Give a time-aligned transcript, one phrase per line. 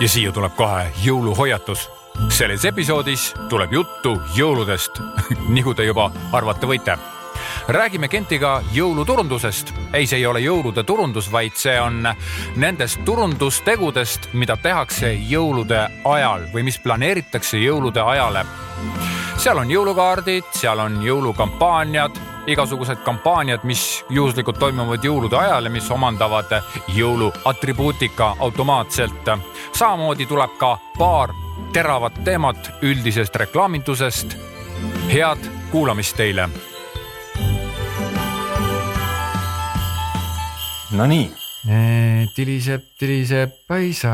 [0.00, 1.90] ja siia tuleb kohe jõuluhoiatus.
[2.28, 5.00] selles episoodis tuleb juttu jõuludest
[5.56, 6.98] nagu te juba arvata võite
[7.68, 9.72] räägime Kentiga jõuluturundusest.
[9.92, 12.04] ei, see ei ole jõulude turundus, vaid see on
[12.56, 18.44] nendest turundustegudest, mida tehakse jõulude ajal või mis planeeritakse jõulude ajale.
[19.36, 25.90] seal on jõulukaardid, seal on jõulukampaaniad, igasugused kampaaniad, mis juhuslikult toimuvad jõulude ajal ja mis
[25.90, 26.52] omandavad
[26.92, 29.30] jõuluatribuutika automaatselt.
[29.72, 31.32] samamoodi tuleb ka paar
[31.72, 34.36] teravat teemat üldisest reklaamindusest.
[35.08, 35.38] head
[35.70, 36.48] kuulamist teile
[40.94, 41.32] Nonii.
[42.34, 44.12] tiliseb, tiliseb paisa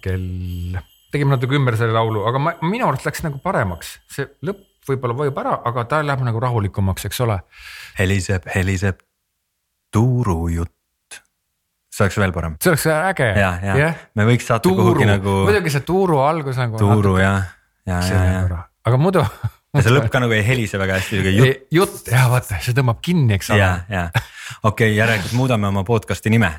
[0.00, 0.78] kell.
[1.12, 5.16] tegime natuke ümber selle laulu, aga ma, minu arust läks nagu paremaks, see lõpp võib-olla
[5.18, 7.40] vajub ära, aga ta läheb nagu rahulikumaks, eks ole.
[7.98, 9.00] heliseb, heliseb
[9.92, 10.72] tuurujutt.
[11.92, 12.58] see oleks veel parem.
[12.62, 13.32] see oleks äge.
[13.38, 13.90] ja, ja, ja.
[14.18, 14.92] me võiks saata tuuru.
[14.92, 15.42] kuhugi nagu.
[15.46, 16.78] muidugi see tuuru algus nagu.
[16.80, 17.24] tuuru natuke...
[17.24, 17.34] ja,
[17.86, 18.62] ja, ja, ja.
[18.88, 19.24] aga muidu
[19.72, 21.64] ja see lõpp ka nagu ei helise väga hästi, sihuke jutt.
[21.72, 23.62] jutt ja vaata, see tõmbab kinni, eks ole.
[23.62, 26.50] ja, ja okei okay,, järelikult muudame oma podcast'i nime.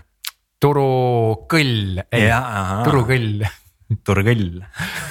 [0.64, 2.30] turukõll, ei,
[2.88, 3.46] turukõll.
[4.08, 4.48] turukõll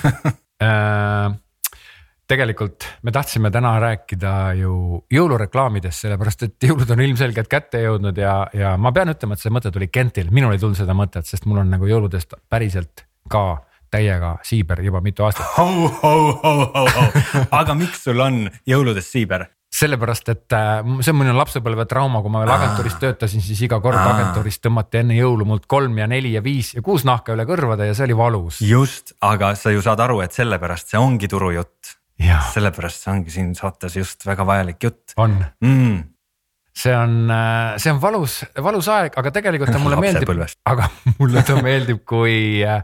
[0.66, 1.34] äh,
[2.32, 4.74] tegelikult me tahtsime täna rääkida ju
[5.12, 9.52] jõulureklaamidest, sellepärast et jõulud on ilmselgelt kätte jõudnud ja, ja ma pean ütlema, et see
[9.52, 13.62] mõte tuli Kentil, minul ei tulnud seda mõtet, sest mul on nagu jõuludest päriselt ka
[13.92, 15.46] täiega siiber juba mitu aastat.
[17.60, 19.50] aga miks sul on jõuludest siiber?
[19.72, 23.78] sellepärast, et äh, see on minu lapsepõlve trauma, kui ma veel agentuuris töötasin, siis iga
[23.82, 27.46] kord agentuuris tõmmati enne jõulu mult kolm ja neli ja viis ja kuus nahka üle
[27.48, 28.60] kõrvade ja see oli valus.
[28.66, 31.81] just, aga sa ju saad aru, et sellepärast see ongi turujutt.
[32.52, 35.14] Sellepärast see ongi siin saates just väga vajalik jutt.
[35.16, 36.00] on mm
[36.72, 40.30] see on, äh, see on valus, valus aeg, aga tegelikult ta mulle meeldib,
[40.64, 40.88] aga
[41.20, 42.80] mulle ta meeldib, kui äh,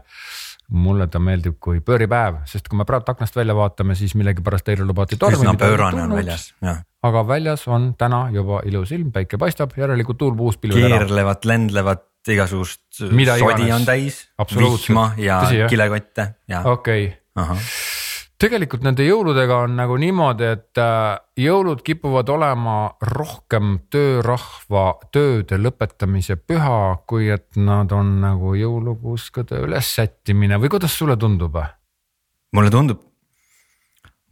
[0.69, 4.85] mulle ta meeldib kui pööripäev, sest kui me praegu aknast välja vaatame, siis millegipärast eile
[4.87, 5.41] lubati tormi.
[5.41, 6.83] üsna pöörane on väljas, jah.
[7.09, 11.01] aga väljas on täna juba ilus ilm, päike paistab, järelikult tuul puhus pilved ära.
[11.01, 14.21] keerlevad, lendlevad igasugust sodi on täis,
[14.53, 16.61] vihma ja Tõsi, kilekotte ja.
[16.67, 18.08] okei okay
[18.39, 22.77] tegelikult nende jõuludega on nagu niimoodi, et äh, jõulud kipuvad olema
[23.11, 26.79] rohkem töörahva tööde lõpetamise püha,
[27.09, 31.59] kui et nad on nagu jõulupuuskade ülessättimine või kuidas sulle tundub?
[32.55, 33.01] mulle tundub,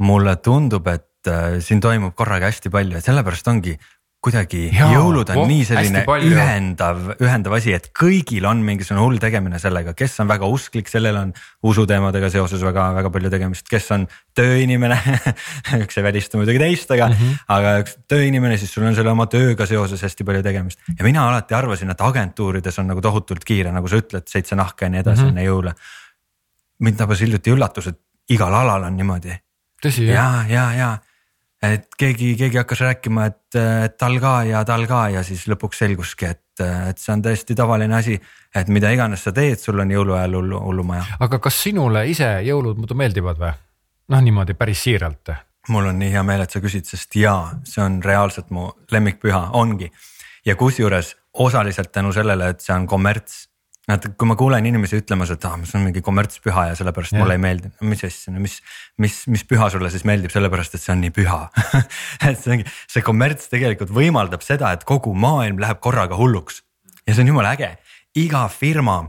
[0.02, 3.76] mulle tundub, et äh, siin toimub korraga hästi palju, et sellepärast ongi
[4.24, 9.20] kuidagi Jaa, jõulud on oh, nii selline ühendav, ühendav asi, et kõigil on mingisugune hull
[9.22, 11.34] tegemine sellega, kes on väga usklik, sellel on
[11.70, 14.08] usuteemadega seoses väga-väga palju tegemist, kes on
[14.38, 14.98] tööinimene
[15.84, 17.44] üks ei välista muidugi teist, aga mm, -hmm.
[17.56, 20.82] aga üks tööinimene, siis sul on selle oma tööga seoses hästi palju tegemist.
[20.90, 24.90] ja mina alati arvasin, et agentuurides on nagu tohutult kiire, nagu sa ütled, seitse nahka
[24.90, 25.38] ja nii edasi mm -hmm.
[25.38, 25.76] enne jõule.
[26.80, 28.00] mind tabas hiljuti üllatus, et
[28.30, 29.38] igal alal on niimoodi.
[30.10, 30.16] jah?
[30.16, 30.98] ja, ja, ja
[31.64, 33.58] et keegi, keegi hakkas rääkima, et,
[33.98, 37.96] tal ka ja tal ka ja siis lõpuks selguski, et, et see on täiesti tavaline
[37.98, 38.20] asi.
[38.56, 41.06] et mida iganes sa teed, sul on jõuluajal hullu, hullumaja.
[41.20, 43.52] aga kas sinule ise jõulud muidu meeldivad või?
[44.14, 45.34] noh, niimoodi päris siiralt.
[45.70, 49.50] mul on nii hea meel, et sa küsid, sest jaa, see on reaalselt mu lemmikpüha,
[49.54, 49.92] ongi.
[50.46, 53.48] ja kusjuures osaliselt tänu sellele, et see on kommerts
[53.96, 57.22] et kui ma kuulen inimesi ütlemas, et ah, see on mingi kommertspüha ja sellepärast ja.
[57.22, 58.58] mulle ei meeldi, no mis asja, no mis,
[59.00, 61.42] mis, mis püha sulle siis meeldib, sellepärast et see on nii püha?
[62.28, 66.64] Et see ongi, see kommerts tegelikult võimaldab seda, et kogu maailm läheb korraga hulluks.
[67.08, 67.70] Ja see on jumala äge,
[68.20, 69.00] iga firma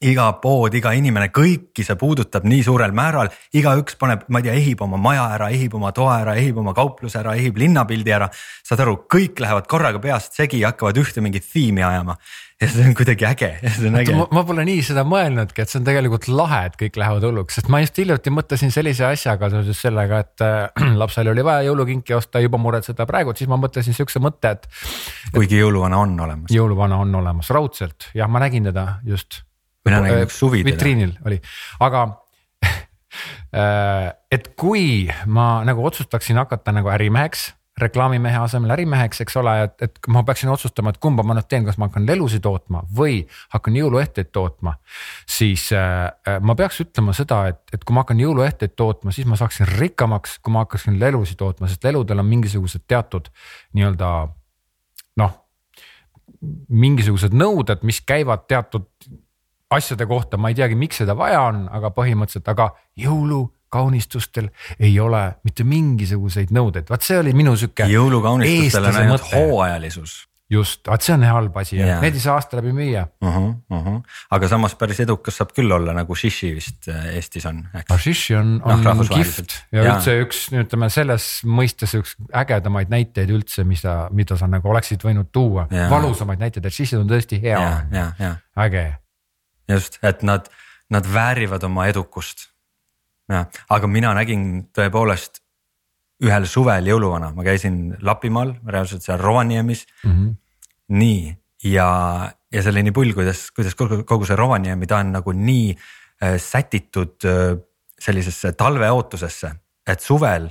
[0.00, 4.54] iga pood, iga inimene, kõiki see puudutab nii suurel määral, igaüks paneb, ma ei tea,
[4.56, 8.30] ehib oma maja ära, ehib oma toa ära, ehib oma kaupluse ära, ehib linnapildi ära.
[8.64, 12.16] saad aru, kõik lähevad korraga peast segi ja hakkavad ühte mingit tiimi ajama
[12.60, 14.14] ja see on kuidagi äge, see on äge.
[14.16, 17.70] ma pole nii seda mõelnudki, et see on tegelikult lahe, et kõik lähevad hulluks, sest
[17.72, 22.42] ma just hiljuti mõtlesin sellise asjaga seoses sellega, et äh, lapsel oli vaja jõulukinki osta,
[22.44, 24.68] juba muretseda praegu, siis ma mõtlesin sihukese mõtte, et.
[25.36, 26.52] kuigi jõuluvana on olemas.
[26.52, 29.42] jõuluvana on olemas, raudselt, jah, ma nägin teda just.
[29.86, 31.40] Mina nägin üks suvi vitriinil oli,
[31.80, 32.06] aga
[33.60, 37.50] äh, et kui ma nagu otsustaksin hakata nagu ärimeheks
[37.80, 41.64] reklaamimehe asemel ärimeheks, eks ole, et, et ma peaksin otsustama, et kumba ma nüüd teen,
[41.66, 43.22] kas ma hakkan lelusid tootma või
[43.54, 44.76] hakkan jõuluehteid tootma.
[45.28, 46.10] siis äh,
[46.44, 50.38] ma peaks ütlema seda, et, et kui ma hakkan jõuluehteid tootma, siis ma saaksin rikkamaks,
[50.44, 53.30] kui ma hakkaksin lelusid tootma, sest leludel on mingisugused teatud
[53.78, 54.12] nii-öelda
[55.22, 55.34] noh,
[56.68, 58.88] mingisugused nõuded, mis käivad teatud
[59.70, 64.48] asjade kohta, ma ei teagi, miks seda vaja on, aga põhimõtteliselt, aga jõulu kaunistustel
[64.80, 67.86] ei ole mitte mingisuguseid nõudeid, vaat see oli minu sihuke.
[67.90, 70.16] jõulukaunistustel on ainult hooajalisus.
[70.50, 73.28] just, vaat see on halb asi yeah., neid ei saa aasta läbi müüa uh.
[73.36, 74.00] -huh, uh -huh.
[74.34, 77.86] aga samas päris edukas saab küll olla nagu Shishi vist äh, Eestis on, eks.
[77.90, 79.46] Hashishi on, Noh, on rahvusvaheliselt.
[79.46, 79.94] kihvt ja Jaa.
[79.94, 85.06] üldse üks, ütleme selles mõistes üks ägedamaid näiteid üldse, mis sa, mida sa nagu oleksid
[85.06, 88.34] võinud tuua Jaa., valusamaid näiteid, et Hashishi on tõesti hea ja, ja, ja
[88.66, 88.98] äge.
[89.74, 90.48] just, et nad,
[90.90, 92.48] nad väärivad oma edukust.
[93.30, 95.40] jah, aga mina nägin tõepoolest
[96.20, 100.34] ühel suvel jõuluvana, ma käisin Lapimaal, reaalselt seal Rovaniemis Mm -hmm.
[100.88, 101.88] nii ja,
[102.52, 106.36] ja see oli nii pull, kuidas, kuidas kogu, see Rovaniemi, ta on nagu nii äh,
[106.40, 107.58] sätitud äh,
[108.00, 109.52] sellisesse talveootusesse,
[109.86, 110.50] et suvel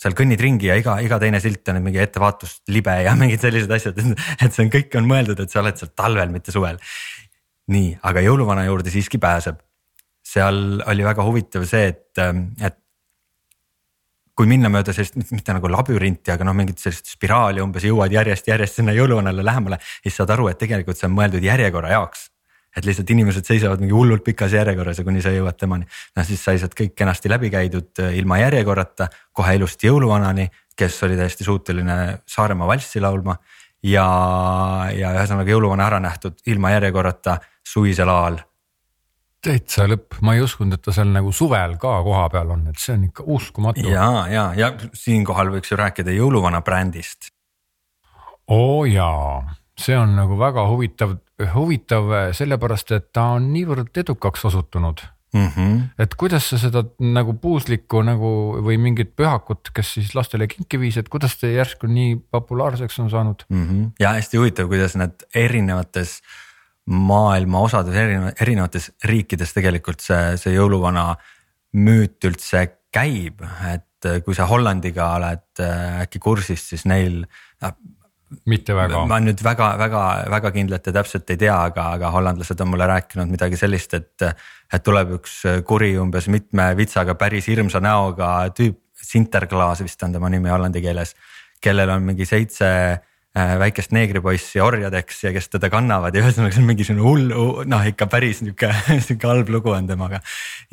[0.00, 3.72] seal kõnnid ringi ja iga, iga teine silt on mingi ettevaatust libe ja mingid sellised
[3.76, 6.80] asjad, et see on, kõik on mõeldud, et sa oled seal talvel, mitte suvel.
[7.70, 9.60] nii, aga jõuluvana juurde siiski pääseb.
[10.30, 12.18] seal oli väga huvitav see, et,
[12.62, 12.76] et
[14.36, 18.80] kui minna mööda sellist, mitte nagu labürinti, aga noh, mingit sellist spiraali umbes jõuad järjest-järjest
[18.80, 22.28] sinna jõuluvanale lähemale, siis saad aru, et tegelikult see on mõeldud järjekorra jaoks
[22.76, 26.42] et lihtsalt inimesed seisavad mingi hullult pikas järjekorras ja kuni sa jõuad temani, noh siis
[26.44, 30.46] sai sealt kõik kenasti läbi käidud äh, ilma järjekorrata, kohe ilusti jõuluvanani,
[30.78, 31.96] kes oli täiesti suuteline
[32.30, 33.36] Saaremaa valssi laulma.
[33.82, 34.06] ja,
[34.92, 38.40] ja ühesõnaga jõuluvana ära nähtud ilma järjekorrata suvisel ajal.
[39.40, 42.92] täitsa lõpp, ma ei uskunud, et ta seal nagu suvel ka kohapeal on, et see
[42.96, 43.86] on ikka uskumatu.
[43.88, 47.32] ja, ja, ja siinkohal võiks ju rääkida jõuluvana brändist.
[48.48, 51.16] oo jaa, see on nagu väga huvitav,
[51.54, 55.82] huvitav sellepärast, et ta on niivõrd edukaks osutunud Mm -hmm.
[55.98, 58.30] et kuidas sa seda nagu puuslikku nagu
[58.66, 63.10] või mingit pühakut, kes siis lastele kinki viis, et kuidas see järsku nii populaarseks on
[63.10, 63.44] saanud?
[63.48, 63.66] mm.
[63.66, 63.90] -hmm.
[64.00, 66.20] ja hästi huvitav, kuidas need erinevates
[66.90, 71.12] maailma osades, erineva-, erinevates riikides tegelikult see, see jõuluvana
[71.78, 77.74] müüt üldse käib, et kui sa Hollandiga oled äh, äkki kursis, siis neil noh,
[78.50, 79.04] mitte väga.
[79.10, 83.58] ma nüüd väga-väga-väga kindlalt ja täpselt ei tea, aga, aga hollandlased on mulle rääkinud midagi
[83.60, 84.30] sellist, et.
[84.70, 90.28] et tuleb üks kuri umbes mitme vitsaga päris hirmsa näoga tüüp, Sinterklaas vist on tema
[90.28, 91.14] nimi hollandi keeles.
[91.60, 92.98] kellel on mingi seitse äh,
[93.34, 98.08] väikest neegripoissi orjadeks ja kes teda kannavad ja ühesõnaga see on mingisugune hull, noh ikka
[98.10, 98.72] päris nihuke,
[99.06, 100.18] sihuke halb lugu on temaga.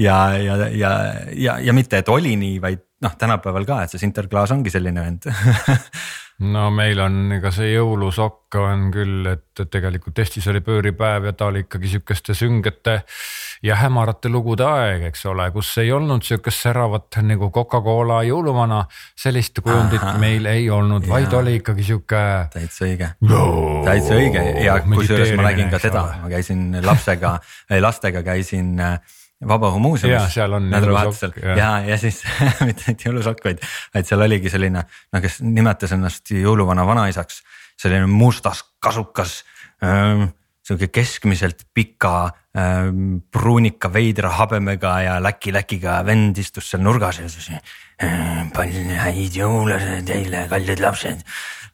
[0.02, 0.94] ja, ja, ja,
[1.34, 5.04] ja, ja mitte, et oli nii, vaid noh, tänapäeval ka, et see Sinterklaas ongi selline
[5.06, 5.30] vend
[6.46, 11.48] no meil on ega see jõulusokk on küll, et tegelikult Eestis oli pööripäev ja ta
[11.50, 13.00] oli ikkagi sihukeste süngete
[13.66, 18.84] ja hämarate lugude aeg, eks ole, kus ei olnud sihukest säravat nagu Coca-Cola jõuluvana.
[19.18, 20.20] sellist kujundit Ahah.
[20.22, 22.24] meil ei olnud, vaid oli ikkagi sihuke.
[22.54, 23.12] täitsa õige.
[23.86, 27.40] täitsa õige ja kusjuures ma nägin ka teda, ma käisin lapsega,
[27.82, 29.00] lastega käisin äh,
[29.46, 31.60] Vabaõhumuuseumis Jaa, seal on nädalavahetusel jah.
[31.60, 32.24] ja, ja siis
[32.68, 33.62] mitte ainult jõulusokk, vaid,
[33.94, 34.82] vaid seal oligi selline,
[35.14, 37.44] no kes nimetas ennast jõuluvana vanaisaks,
[37.78, 39.44] selline mustas kasukas
[39.86, 40.32] ähm,.
[40.68, 47.54] sihuke keskmiselt pika ähm, pruunika veidra habemega ja läki-läkiga vend istus seal nurgas ja siis
[47.54, 51.22] äh, palju häid jõule teile, kallid lapsed.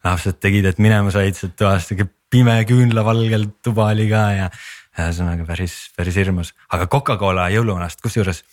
[0.03, 4.51] lapsed tegid, et minema said sealt toast, sihuke pime küünlavalgel tuba oli ka ja
[4.99, 8.43] ühesõnaga päris, päris hirmus, aga Coca-Cola jõuluvanast, kusjuures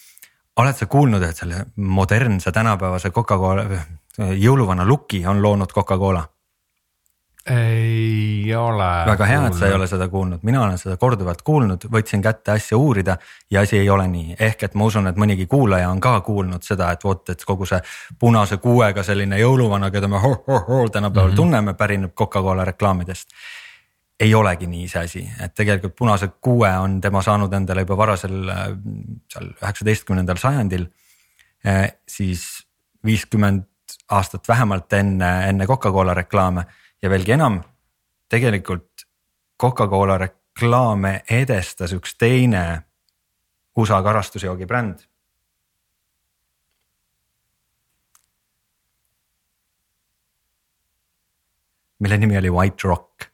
[0.60, 3.64] oled sa kuulnud, et selle modernse tänapäevase Coca-Cola,
[4.19, 6.26] jõuluvana looki on loonud Coca-Cola?
[7.50, 8.88] ei ole.
[9.06, 12.52] väga hea, et sa ei ole seda kuulnud, mina olen seda korduvalt kuulnud, võtsin kätte
[12.52, 13.16] asja uurida
[13.50, 16.66] ja asi ei ole nii, ehk et ma usun, et mõnigi kuulaja on ka kuulnud
[16.66, 17.80] seda, et vot, et kogu see
[18.20, 21.37] punase kuuega selline jõuluvana, keda me ho-ho-ho tänapäeval mm -hmm.
[21.37, 23.32] tunneme, pärineb Coca-Cola reklaamidest
[24.20, 28.52] ei olegi nii see asi, et tegelikult punase kuue on tema saanud endale juba varasel
[29.32, 30.86] seal üheksateistkümnendal sajandil.
[32.08, 32.66] siis
[33.04, 33.64] viiskümmend
[34.10, 36.64] aastat vähemalt enne, enne Coca-Cola reklaame
[37.02, 37.60] ja veelgi enam,
[38.28, 39.06] tegelikult
[39.60, 42.82] Coca-Cola reklaame edestas üks teine
[43.76, 45.06] USA karastusjoogi bränd.
[52.00, 53.29] mille nimi oli White Rock.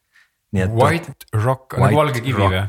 [0.57, 2.65] Nii et White Rock, nagu valge kivi või?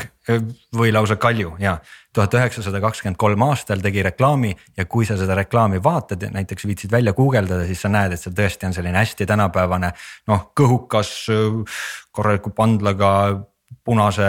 [0.75, 1.77] või lausa kalju ja
[2.13, 6.67] tuhat üheksasada kakskümmend kolm aastal tegi reklaami ja kui sa seda reklaami vaatad ja näiteks
[6.67, 9.93] viitsid välja guugeldada, siis sa näed, et seal tõesti on selline hästi tänapäevane
[10.27, 11.13] noh, kõhukas
[12.11, 13.11] korraliku pandlaga
[13.87, 14.27] punase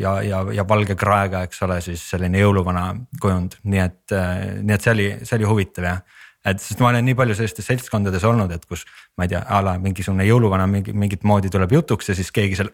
[0.00, 4.16] ja, ja, ja valge kraega, eks ole, siis selline jõuluvana kujund, nii et,
[4.60, 7.66] nii et see oli, see oli huvitav jah et sest ma olen nii palju sellistes
[7.70, 8.84] seltskondades olnud, et kus
[9.18, 12.58] ma ei tea, a la mingisugune jõuluvana mingi mingit moodi tuleb jutuks ja siis keegi
[12.58, 12.70] seal.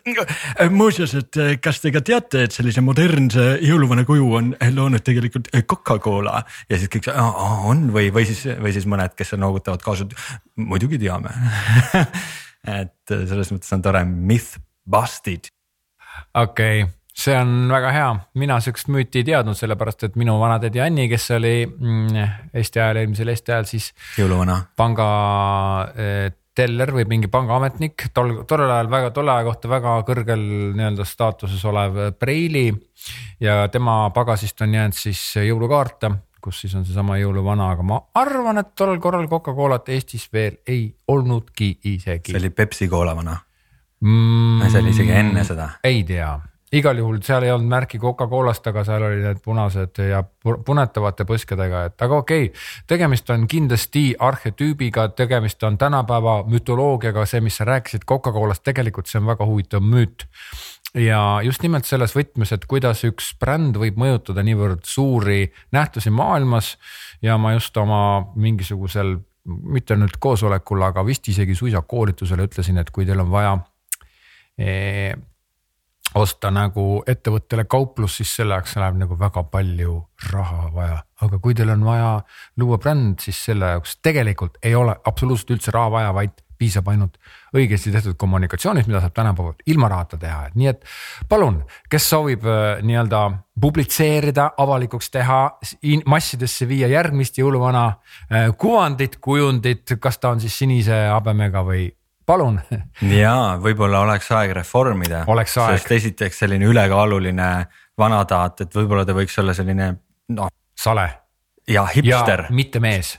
[0.75, 6.43] muuseas, et kas te ka teate, et sellise modernse jõuluvana kuju on loonud tegelikult Coca-Cola
[6.71, 11.01] ja siis kõik on või, või siis, või siis mõned, kes noogutavad kaasa, et muidugi
[11.01, 11.35] teame.
[12.81, 15.53] et selles mõttes on tore, myth busted.
[16.35, 18.11] okei okay see on väga hea,
[18.41, 23.03] mina sihukest müüti ei teadnud, sellepärast et minu vanatädi Anni, kes oli mm, Eesti ajal,
[23.03, 23.91] eelmisel Eesti ajal siis.
[24.19, 24.61] jõuluvana.
[24.77, 25.09] panga
[25.95, 30.43] eh, teller või mingi pangaametnik, tol, tollel ajal väga, tolle aja kohta väga kõrgel
[30.79, 32.71] nii-öelda staatuses olev preili.
[33.41, 36.11] ja tema pagasist on jäänud siis jõulukaarte,
[36.41, 40.89] kus siis on seesama jõuluvana, aga ma arvan, et tollel korral Coca-Colat Eestis veel ei
[41.09, 42.33] olnudki isegi.
[42.33, 43.37] see oli Pepsi Cola vana
[44.01, 44.71] mm,.
[44.71, 45.75] see oli isegi enne seda.
[45.85, 46.39] ei tea
[46.73, 51.85] igal juhul seal ei olnud märki Coca-Colast, aga seal olid need punased ja punetavate põskedega,
[51.91, 52.67] et aga okei okay,.
[52.91, 59.19] tegemist on kindlasti arhetüübiga, tegemist on tänapäeva mütoloogiaga, see, mis sa rääkisid Coca-Colast, tegelikult see
[59.21, 60.27] on väga huvitav müüt.
[60.95, 66.77] ja just nimelt selles võtmes, et kuidas üks bränd võib mõjutada niivõrd suuri nähtusi maailmas
[67.23, 72.91] ja ma just oma mingisugusel mitte nüüd koosolekul, aga vist isegi suisa koolitusel ütlesin, et
[72.95, 73.57] kui teil on vaja
[74.59, 75.15] eh,
[76.15, 79.97] osta nagu ettevõttele kauplus, siis selle jaoks läheb nagu väga palju
[80.33, 81.03] raha vaja.
[81.21, 82.13] aga kui teil on vaja
[82.57, 87.17] luua bränd, siis selle jaoks tegelikult ei ole absoluutselt üldse raha vaja, vaid piisab ainult
[87.57, 90.85] õigesti tehtud kommunikatsioonist, mida saab tänapäeval ilma rahata teha, et nii et
[91.29, 91.63] palun,
[91.93, 93.23] kes soovib äh, nii-öelda
[93.61, 95.41] publitseerida, avalikuks teha,
[96.09, 101.89] massidesse viia järgmist jõuluvana äh, kuvandit, kujundit, kas ta on siis sinise habemega või
[102.27, 102.61] palun.
[103.21, 105.25] ja võib-olla oleks aeg reformida.
[105.47, 107.51] sest esiteks selline ülekaaluline
[107.99, 109.91] vanataat, et võib-olla ta võiks olla selline
[110.37, 110.53] noh.
[110.79, 111.09] sale.
[111.69, 112.47] ja hipster.
[112.51, 113.19] mitte mees.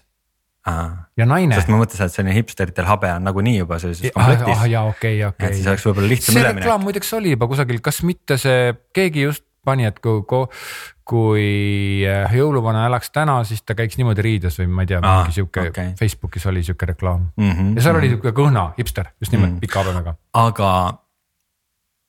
[0.68, 1.56] ja naine.
[1.58, 4.58] sest ma mõtlesin, et selline hipsteritel habe on nagunii juba sellises komplektis.
[4.58, 6.62] ah jaa, okei okei et siis oleks võib-olla lihtsam üleminek.
[6.62, 10.48] see reklaam muideks oli juba kusagil, kas mitte see, keegi just pani, et kui, kui
[12.08, 15.68] äh, jõuluvana elaks täna, siis ta käiks niimoodi riides või ma ei tea, mingi sihuke
[15.70, 15.94] okay.
[16.00, 17.52] Facebookis oli sihuke reklaam mm.
[17.52, 18.00] -hmm, ja seal mm -hmm.
[18.00, 19.62] oli sihuke kõhna hipster, just nimelt mm -hmm.
[19.62, 20.16] pika habemega.
[20.34, 20.70] aga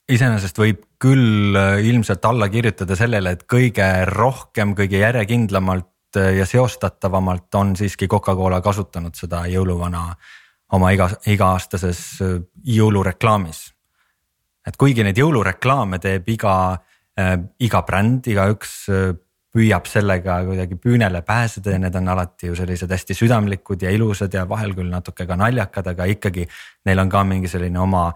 [0.09, 6.47] iseenesest võib küll äh, ilmselt alla kirjutada sellele, et kõige rohkem, kõige järjekindlamalt äh, ja
[6.47, 10.15] seostatavamalt on siiski Coca-Cola kasutanud seda jõuluvana
[10.73, 12.23] oma iga, iga-aastases
[12.65, 13.73] jõulureklaamis.
[14.67, 16.79] et kuigi neid jõulureklaame teeb iga
[17.61, 19.13] iga bränd, igaüks äh,
[19.53, 24.33] püüab sellega kuidagi püünele pääseda ja need on alati ju sellised hästi südamlikud ja ilusad
[24.33, 26.47] ja vahel küll natuke ka naljakad, aga ikkagi
[26.89, 28.07] neil on ka mingi selline oma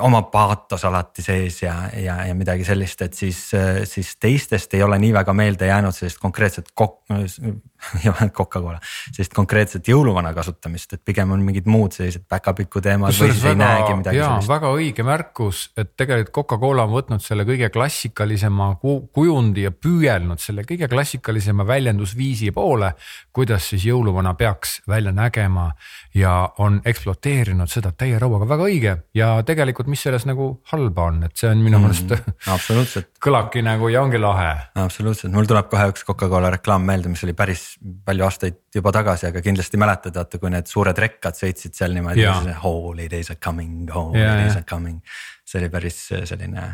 [0.00, 3.38] oma paatos alati sees ja, ja, ja midagi sellist, et siis,
[3.84, 7.04] siis teistest ei ole nii väga meelde jäänud sellist konkreetset kok-,
[8.38, 8.78] Coca-Cola,
[9.12, 13.52] sellist konkreetset jõuluvana kasutamist, et pigem on mingid muud sellised päkapiku teemad või siis väga,
[13.52, 14.50] ei näegi midagi jaa, sellist.
[14.50, 20.66] väga õige märkus, et tegelikult Coca-Cola on võtnud selle kõige klassikalisema kujundi ja püüelnud selle
[20.68, 22.94] kõige klassikalisema väljendusviisi poole.
[23.32, 25.70] kuidas siis jõuluvana peaks välja nägema
[26.14, 31.22] ja on ekspluateerinud seda täie rauaga, väga õige ja tegelikult, mis selles nagu halba on,
[31.26, 33.08] et see on minu meelest mm, absoluutselt.
[33.26, 34.48] kõlabki nagu ja ongi lahe.
[34.82, 37.66] absoluutselt, mul tuleb kohe üks Coca-Cola reklaam meelde, mis oli päris
[38.06, 42.26] palju aastaid juba tagasi, aga kindlasti mäletad, vaata kui need suured rekkad sõitsid seal niimoodi,
[42.62, 45.00] holidays are coming, holidays are coming.
[45.46, 46.68] see oli päris selline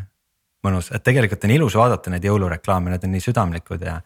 [0.65, 3.99] mõnus, et tegelikult on ilus vaadata neid jõulureklaame, need on nii südamlikud ja,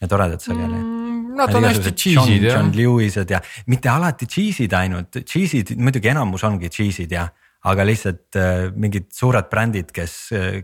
[0.00, 0.80] ja toredad sageli.
[0.80, 1.00] Mm
[1.40, 2.56] Nad on hästi cheese'id jah.
[2.56, 7.30] John Lewis'ed ja mitte alati cheese'id ainult, cheese'id muidugi enamus ongi cheese'id jah,
[7.68, 10.14] aga lihtsalt äh, mingid suured brändid, kes,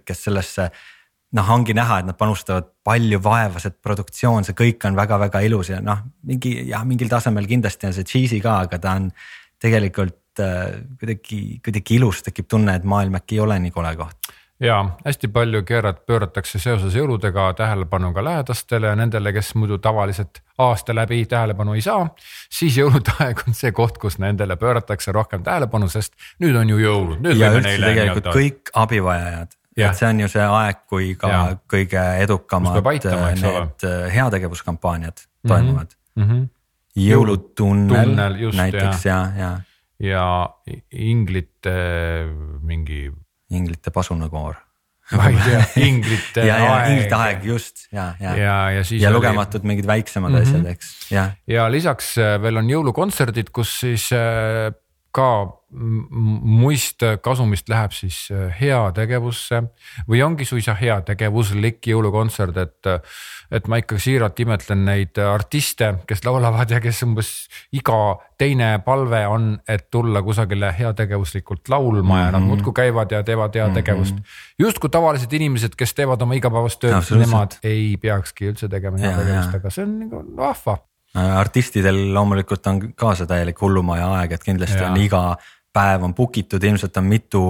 [0.06, 0.70] kes sellesse
[1.36, 5.72] noh, ongi näha, et nad panustavad palju vaeva, see produktsioon, see kõik on väga-väga ilus
[5.74, 9.10] ja noh, mingi jah, mingil tasemel kindlasti on see cheese'i ka, aga ta on
[9.62, 14.34] tegelikult äh, kuidagi, kuidagi ilus, tekib tunne, et maailm äkki ei ole nii kole koht
[14.60, 20.40] ja hästi palju keerad, pööratakse seoses jõuludega tähelepanu ka lähedastele ja nendele, kes muidu tavaliselt
[20.58, 22.06] aasta läbi tähelepanu ei saa.
[22.50, 26.80] siis jõulude aeg on see koht, kus nendele pööratakse rohkem tähelepanu, sest nüüd on ju
[26.80, 27.30] jõulud.
[27.36, 31.44] ja üldse tegelikult kõik abivajajad, et see on ju see aeg, kui ka ja.
[31.68, 34.10] kõige edukamad aitama, need ole.
[34.12, 35.48] heategevuskampaaniad -hmm.
[35.48, 36.24] toimuvad mm.
[36.24, 36.48] -hmm.
[36.96, 38.16] jõulutunnel
[38.56, 39.52] näiteks ja, ja.
[40.00, 40.50] ja
[40.90, 41.76] inglite
[42.62, 43.12] mingi
[43.50, 44.56] inglite pasunakoor
[45.14, 46.88] ma ei tea, inglite ja, ja aeg.
[46.90, 49.12] inglite aeg just ja, ja, ja, ja ja oli...
[49.14, 50.48] lugematud mingid väiksemad mm -hmm.
[50.48, 51.36] asjad, eks, jah.
[51.46, 54.72] ja lisaks äh, veel on jõulukontserdid, kus siis äh,
[55.16, 55.28] ka
[55.76, 59.62] muist kasumist läheb siis äh, heategevusse
[60.08, 62.90] või ongi suisa heategevuslik jõulukontsert, et.
[63.50, 67.28] et ma ikka siiralt imetlen neid artiste, kes laulavad ja kes umbes
[67.74, 72.24] iga teine palve on, et tulla kusagile heategevuslikult laulma mm -hmm.
[72.24, 72.48] ja nad mhm.
[72.48, 74.22] muudkui käivad ja teevad heategevust mm.
[74.22, 74.54] -hmm.
[74.58, 79.70] justkui tavalised inimesed, kes teevad oma igapäevast tööd, nemad ei peakski üldse tegema heategevust, aga
[79.70, 80.78] see on nagu vahva
[81.16, 84.90] artistidel loomulikult on ka see täielik hullumaja aeg, et kindlasti ja.
[84.90, 85.22] on iga
[85.76, 87.46] päev on book itud, ilmselt on mitu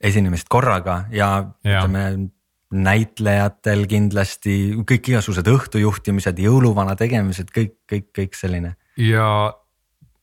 [0.00, 1.30] esinemist korraga ja,
[1.64, 1.80] ja.
[1.80, 2.30] ütleme
[2.68, 8.74] näitlejatel kindlasti kõik igasugused õhtujuhtimised, jõuluvana tegemised, kõik, kõik, kõik selline.
[9.00, 9.28] ja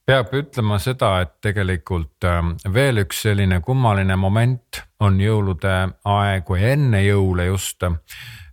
[0.05, 6.67] peab ütlema seda, et tegelikult ähm, veel üks selline kummaline moment on jõulude aeg või
[6.75, 7.83] enne jõule just.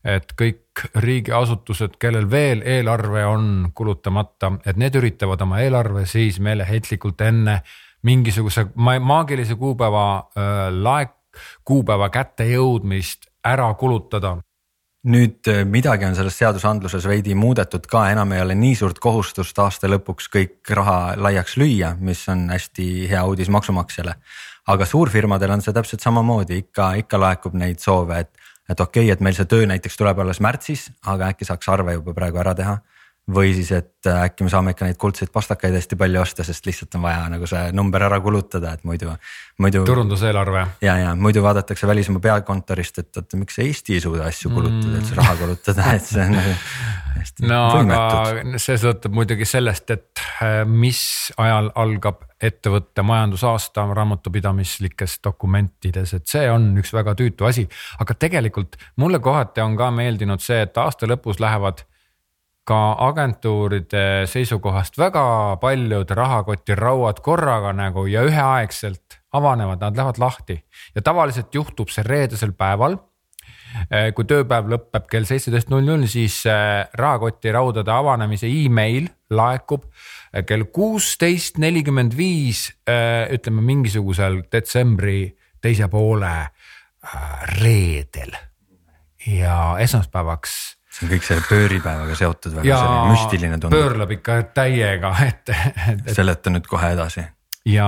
[0.05, 7.21] Et kõik riigiasutused, kellel veel eelarve on kulutamata, et need üritavad oma eelarve siis meeleheitlikult
[7.21, 7.61] enne
[8.03, 11.15] mingisuguse maagilise kuupäeva äh, laek,
[11.65, 14.37] kuupäeva kättejõudmist ära kulutada
[15.03, 19.59] nüüd äh, midagi on selles seadusandluses veidi muudetud ka, enam ei ole nii suurt kohustust
[19.59, 24.15] aasta lõpuks kõik raha laiaks lüüa, mis on hästi hea uudis maksumaksjale.
[24.67, 28.31] aga suurfirmadel on see täpselt samamoodi, ikka, ikka laekub neid soove, et,
[28.69, 31.97] et okei okay,, et meil see töö näiteks tuleb alles märtsis, aga äkki saaks arve
[31.99, 32.79] juba praegu ära teha
[33.31, 36.67] või siis, et äh, äkki me saame ikka neid kuldseid pastakaid hästi palju osta, sest
[36.67, 39.13] lihtsalt on vaja nagu see number ära kulutada, et muidu,
[39.63, 39.85] muidu.
[39.87, 40.65] turunduseelarve.
[40.83, 44.97] ja, ja muidu vaadatakse välismaa peakontorist, et oota, miks Eesti ei suuda asju kulutada mm.,
[44.99, 46.57] üldse raha kulutada, et see on nagu
[47.21, 48.59] hästi no, võimetud.
[48.65, 51.05] see sõltub muidugi sellest, et äh, mis
[51.39, 57.69] ajal algab ettevõtte majandusaasta raamatupidamislikes dokumentides, et see on üks väga tüütu asi,
[58.03, 61.87] aga tegelikult mulle kohati on ka meeldinud see, et aasta lõpus lähevad
[62.69, 65.25] ka agentuuride seisukohast väga
[65.63, 70.59] paljud rahakotirauad korraga nagu ja üheaegselt avanevad, nad lähevad lahti
[70.95, 72.99] ja tavaliselt juhtub see reedesel päeval.
[73.89, 80.45] Eh, kui tööpäev lõpeb kell seitseteist null null, siis eh, rahakotiraudade avanemise email laekub eh,
[80.45, 82.67] kell kuusteist nelikümmend viis,
[83.33, 86.35] ütleme mingisugusel detsembri teise poole
[87.63, 88.37] reedel
[89.33, 93.79] ja esmaspäevaks see on kõik selle pööripäevaga seotud, väga selline müstiline tundub.
[93.79, 96.11] pöörleb ikka täiega, et, et, et....
[96.17, 97.25] seleta nüüd kohe edasi.
[97.69, 97.87] ja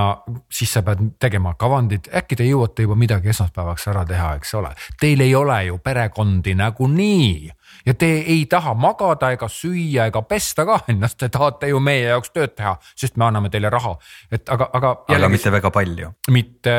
[0.51, 4.71] siis sa pead tegema kavandid, äkki te jõuate juba midagi esmaspäevaks ära teha, eks ole.
[4.99, 7.51] Teil ei ole ju perekondi nagunii
[7.85, 12.07] ja te ei taha magada ega süüa ega pesta ka ennast, te tahate ju meie
[12.07, 13.93] jaoks tööd teha, sest me anname teile raha,
[14.31, 14.95] et aga, aga.
[15.19, 16.15] aga mitte väga palju.
[16.31, 16.75] mitte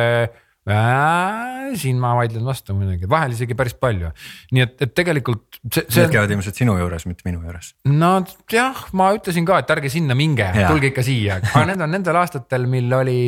[0.66, 4.10] siin ma vaidlen vastu muidugi, vahel isegi päris palju.
[4.54, 6.00] nii et, et tegelikult see, see.
[6.02, 7.72] Need käivad ilmselt sinu juures, mitte minu juures.
[7.86, 8.12] no
[8.50, 12.18] jah, ma ütlesin ka, et ärge sinna minge, tulge ikka siia, aga need on nendel
[12.18, 13.18] aastatel, mil oli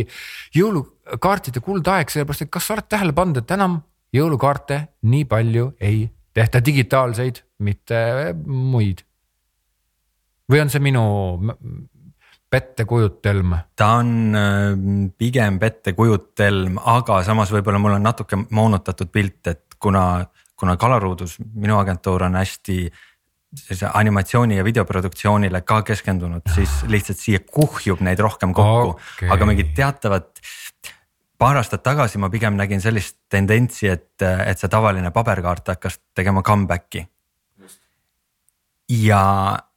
[0.56, 3.78] jõulukaartide kuldaeg, sellepärast et kas sa oled tähele pannud, et enam
[4.14, 8.00] jõulukaarte nii palju ei tehta digitaalseid, mitte
[8.46, 9.04] muid.
[10.48, 11.04] või on see minu
[12.50, 13.54] pettekujutelm?
[13.76, 20.24] ta on äh, pigem pettekujutelm, aga samas võib-olla mul on natuke moonutatud pilt, et kuna,
[20.58, 22.80] kuna Kalaruudus minu agentuur on hästi
[23.56, 29.48] sellise animatsiooni ja videoproduktsioonile ka keskendunud, siis lihtsalt siia kuhjub neid rohkem kokku okay., aga
[29.48, 30.42] mingit teatavat
[31.38, 36.42] paar aastat tagasi ma pigem nägin sellist tendentsi, et, et see tavaline paberkaart hakkas tegema
[36.42, 37.06] comeback'i.
[38.88, 39.22] ja,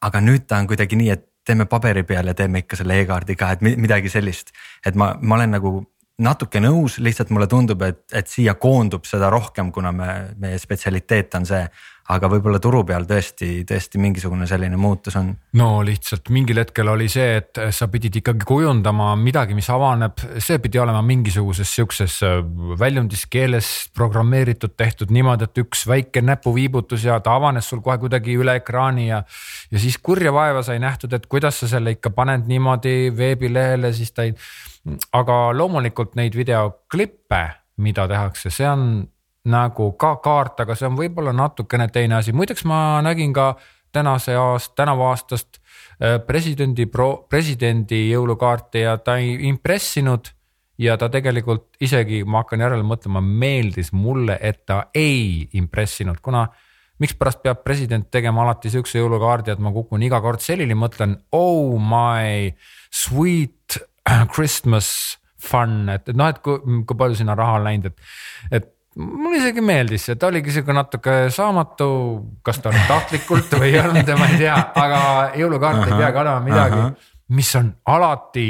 [0.02, 3.36] aga nüüd ta on kuidagi nii, et teeme paberi peal ja teeme ikka selle e-kaardi
[3.36, 4.52] ka, et midagi sellist.
[4.86, 5.74] et ma, ma olen nagu
[6.22, 11.40] natuke nõus, lihtsalt mulle tundub, et, et siia koondub seda rohkem, kuna me, meie spetsialiteet
[11.40, 11.64] on see
[12.12, 15.32] aga võib-olla turu peal tõesti, tõesti mingisugune selline muutus on.
[15.60, 20.60] no lihtsalt mingil hetkel oli see, et sa pidid ikkagi kujundama midagi, mis avaneb, see
[20.64, 22.40] pidi olema mingisuguses siukses äh,
[22.80, 28.36] väljundis keeles programmeeritud, tehtud niimoodi, et üks väike näpuviibutus ja ta avanes sul kohe kuidagi
[28.40, 29.24] üle ekraani ja.
[29.72, 34.12] ja siis kurja vaeva sai nähtud, et kuidas sa selle ikka paned niimoodi veebilehele, siis
[34.12, 34.36] ta ei.
[35.14, 37.42] aga loomulikult neid videoklippe,
[37.82, 38.88] mida tehakse, see on
[39.50, 43.56] nagu ka kaart, aga see on võib-olla natukene teine asi, muideks ma nägin ka
[43.92, 50.34] tänase aast-, tänavu aastast äh, presidendi pro-, presidendi jõulukaarti ja ta ei impressinud.
[50.82, 56.48] ja ta tegelikult isegi, ma hakkan järele mõtlema, meeldis mulle, et ta ei impressinud, kuna
[57.02, 61.78] mikspärast peab president tegema alati siukse jõulukaardi, et ma kukun iga kord selili, mõtlen oh
[61.78, 62.50] my
[62.90, 63.78] sweet
[64.34, 68.12] Christmas fun, et, et noh, et kui, kui palju sinna raha on läinud, et,
[68.58, 71.92] et mulle isegi meeldis see, ta oligi sihuke natuke saamatu,
[72.44, 75.00] kas ta oli tahtlikult või ei olnud, ma ei tea, aga
[75.40, 76.84] jõulukaart ei peagi olema midagi,
[77.38, 78.50] mis on alati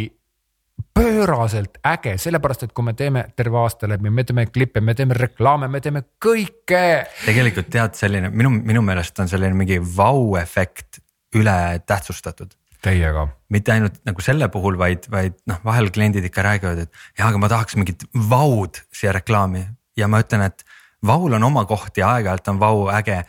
[0.91, 5.15] pööraselt äge, sellepärast et kui me teeme terve aasta läbi, me teeme klippe, me teeme
[5.17, 6.81] reklaame, me teeme kõike.
[7.25, 10.99] tegelikult tead, selline minu, minu meelest on selline mingi vau-efekt
[11.37, 13.27] üle tähtsustatud täiega.
[13.53, 17.37] mitte ainult nagu selle puhul, vaid, vaid noh, vahel kliendid ikka räägivad, et jaa, aga
[17.37, 19.63] ma tahaks mingit vaud siia reklaami
[20.01, 20.65] ja ma ütlen, et
[21.07, 23.21] vaul on oma koht ja aeg-ajalt on vau äge,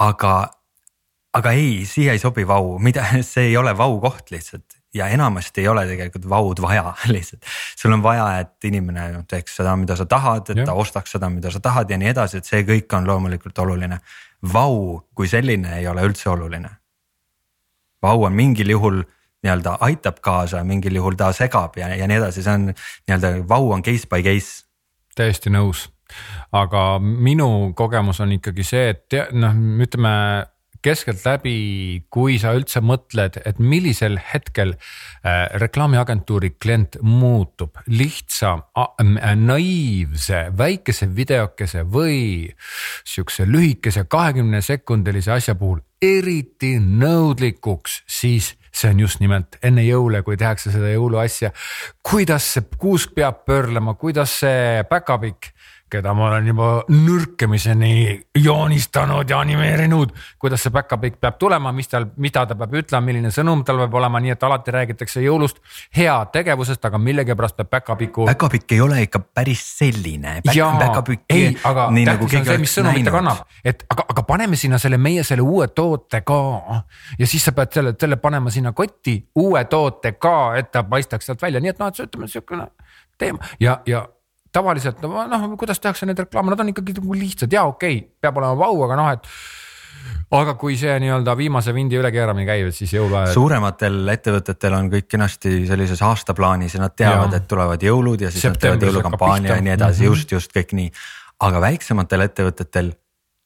[0.00, 0.34] aga,
[1.34, 5.60] aga ei, siia ei sobi vau, mida, see ei ole vau koht lihtsalt ja enamasti
[5.60, 7.42] ei ole tegelikult vaud vaja lihtsalt.
[7.76, 10.66] sul on vaja, et inimene teeks seda, mida sa tahad, et ja.
[10.66, 13.98] ta ostaks seda, mida sa tahad ja nii edasi, et see kõik on loomulikult oluline.
[14.52, 16.70] vau kui selline ei ole üldse oluline.
[18.02, 19.02] vau on mingil juhul
[19.44, 23.72] nii-öelda aitab kaasa, mingil juhul ta segab ja, ja nii edasi, see on nii-öelda vau
[23.72, 24.64] on case by case.
[25.14, 25.88] täiesti nõus,
[26.52, 30.14] aga minu kogemus on ikkagi see, et noh, ütleme
[30.84, 40.44] keskeltläbi, kui sa üldse mõtled, et millisel hetkel äh, reklaamiagentuuri klient muutub lihtsa äh, naiivse
[40.58, 42.18] väikese videokese või
[43.04, 50.20] sihukese lühikese kahekümne sekundilise asja puhul eriti nõudlikuks, siis see on just nimelt enne jõule,
[50.26, 51.52] kui tehakse seda jõuluasja.
[52.02, 55.53] kuidas see kuusk peab pöörlema, kuidas see päkapikk
[55.94, 57.94] keda ma olen juba nõrkemiseni
[58.42, 63.30] joonistanud ja animeerinud, kuidas see päkapikk peab tulema, mis tal, mida ta peab ütlema, milline
[63.34, 65.60] sõnum tal peab olema, nii et alati räägitakse jõulust,
[65.96, 68.26] heategevusest, aga millegipärast peab päkapiku.
[68.30, 70.40] päkapikk ei ole ikka päris selline.
[70.44, 74.78] ei, aga tähtis nagu on see, mis sõnumit ta kannab, et aga, aga paneme sinna
[74.82, 76.40] selle meie selle uue toote ka.
[77.18, 81.30] Ja siis sa pead selle, selle panema sinna kotti uue toote ka, et ta paistaks
[81.30, 82.68] sealt välja, nii et noh, et ütleme sihukene
[83.18, 83.38] teema.
[83.60, 84.06] Ja, ja
[84.54, 88.40] tavaliselt noh, kuidas tehakse neid reklaame, nad on ikkagi nagu lihtsad ja okei okay,, peab
[88.40, 89.28] olema vau, aga noh, et
[90.34, 93.34] aga kui see nii-öelda viimase vindi ülekeeramine käib, et siis jõuluajal.
[93.34, 98.46] suurematel ettevõtetel on kõik kenasti sellises aastaplaanis ja nad teavad, et tulevad jõulud ja siis
[98.46, 100.10] Septembris nad teevad jõulukampaania ja nii edasi -hmm.
[100.10, 100.90] just, just kõik nii.
[101.44, 102.92] aga väiksematel ettevõtetel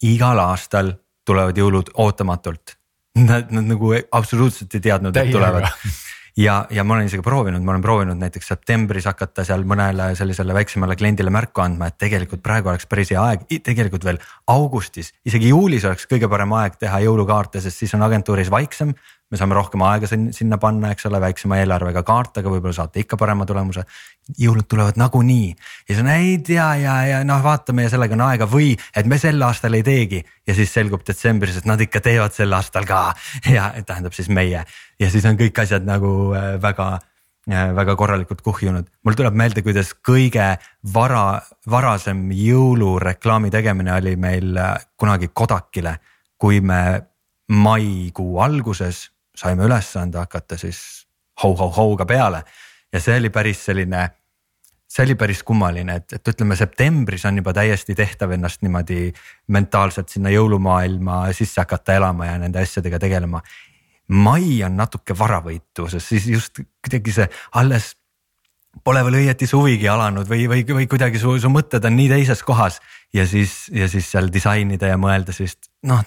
[0.08, 0.92] igal aastal
[1.26, 2.76] tulevad jõulud ootamatult.
[3.18, 5.66] Nad, nad nagu absoluutselt ei teadnud, et tulevad
[6.38, 10.54] ja, ja ma olen isegi proovinud, ma olen proovinud näiteks septembris hakata seal mõnele sellisele
[10.54, 14.20] väiksemale kliendile märku andma, et tegelikult praegu oleks päris hea aeg, tegelikult veel
[14.54, 18.94] augustis, isegi juulis oleks kõige parem aeg teha jõulukaarte, sest siis on agentuuris vaiksem
[19.30, 23.18] me saame rohkem aega sinna panna, eks ole, väiksema eelarvega kaart, aga võib-olla saate ikka
[23.20, 23.84] parema tulemuse.
[24.38, 28.24] jõulud tulevad nagunii ja siis on ei tea ja, ja noh, vaatame ja sellega on
[28.26, 32.00] aega või et me sel aastal ei teegi ja siis selgub detsembris, et nad ikka
[32.04, 33.02] teevad sel aastal ka
[33.56, 38.40] ja tähendab siis meie ja siis on kõik asjad nagu äh, väga äh, väga korralikult
[38.44, 38.88] kuhjunud.
[39.04, 40.56] mul tuleb meelde, kuidas kõige
[40.94, 45.98] vara, varasem jõulureklaami tegemine oli meil äh, kunagi Kodakile,
[46.38, 47.02] kui me
[47.48, 50.80] maikuu alguses saime ülesande hakata siis
[51.42, 52.42] ho-ho-hoga peale
[52.92, 54.08] ja see oli päris selline,
[54.88, 59.12] see oli päris kummaline, et, et ütleme, septembris on juba täiesti tehtav ennast niimoodi
[59.54, 63.42] mentaalselt sinna jõulumaailma sisse hakata elama ja nende asjadega tegelema.
[64.08, 67.28] mai on natuke varavõitu, sest siis just kuidagi see
[67.60, 67.94] alles
[68.84, 72.42] pole veel õieti suvigi alanud või, või, või kuidagi su, su mõtted on nii teises
[72.42, 72.80] kohas
[73.12, 76.04] ja siis, ja siis seal disainida ja mõelda siis noh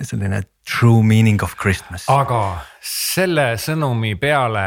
[0.00, 2.06] selline true meaning of Christmas.
[2.10, 4.66] aga selle sõnumi peale,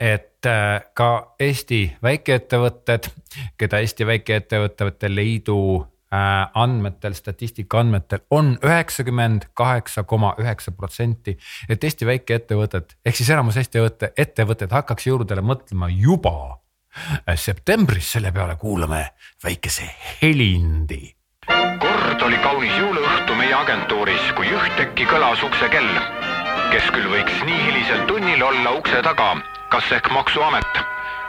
[0.00, 3.08] et äh, ka Eesti väikeettevõtted,
[3.60, 11.38] keda Eesti Väikeettevõtete Liidu äh, andmetel, statistika andmetel on üheksakümmend kaheksa koma üheksa protsenti.
[11.68, 13.84] et Eesti väikeettevõtted ehk siis enamus Eesti
[14.16, 16.60] ettevõtted hakkaks jõuludele mõtlema juba
[17.34, 19.08] septembris, selle peale kuulame
[19.44, 19.90] väikese
[20.22, 21.13] helindi
[21.80, 25.90] kord oli kaunis jõuluõhtu meie agentuuris, kui ühtäkki kõlas uksekell.
[26.70, 29.36] kes küll võiks nii hilisel tunnil olla ukse taga,
[29.70, 30.80] kas ehk Maksuamet,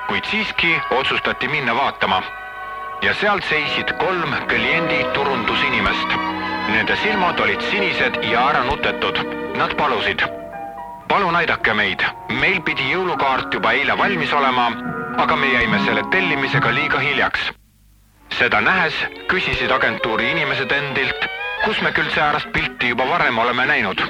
[0.08, 2.22] kuid siiski otsustati minna vaatama.
[3.02, 6.16] ja seal seisid kolm kliendi turundusinimest.
[6.68, 9.20] Nende silmad olid sinised ja äranutetud.
[9.58, 10.24] Nad palusid.
[11.08, 14.72] palun aidake meid, meil pidi jõulukaart juba eile valmis olema,
[15.18, 17.54] aga me jäime selle tellimisega liiga hiljaks
[18.34, 18.94] seda nähes
[19.32, 21.26] küsisid agentuuri inimesed endilt,
[21.66, 24.02] kus me küll säärast pilti juba varem oleme näinud.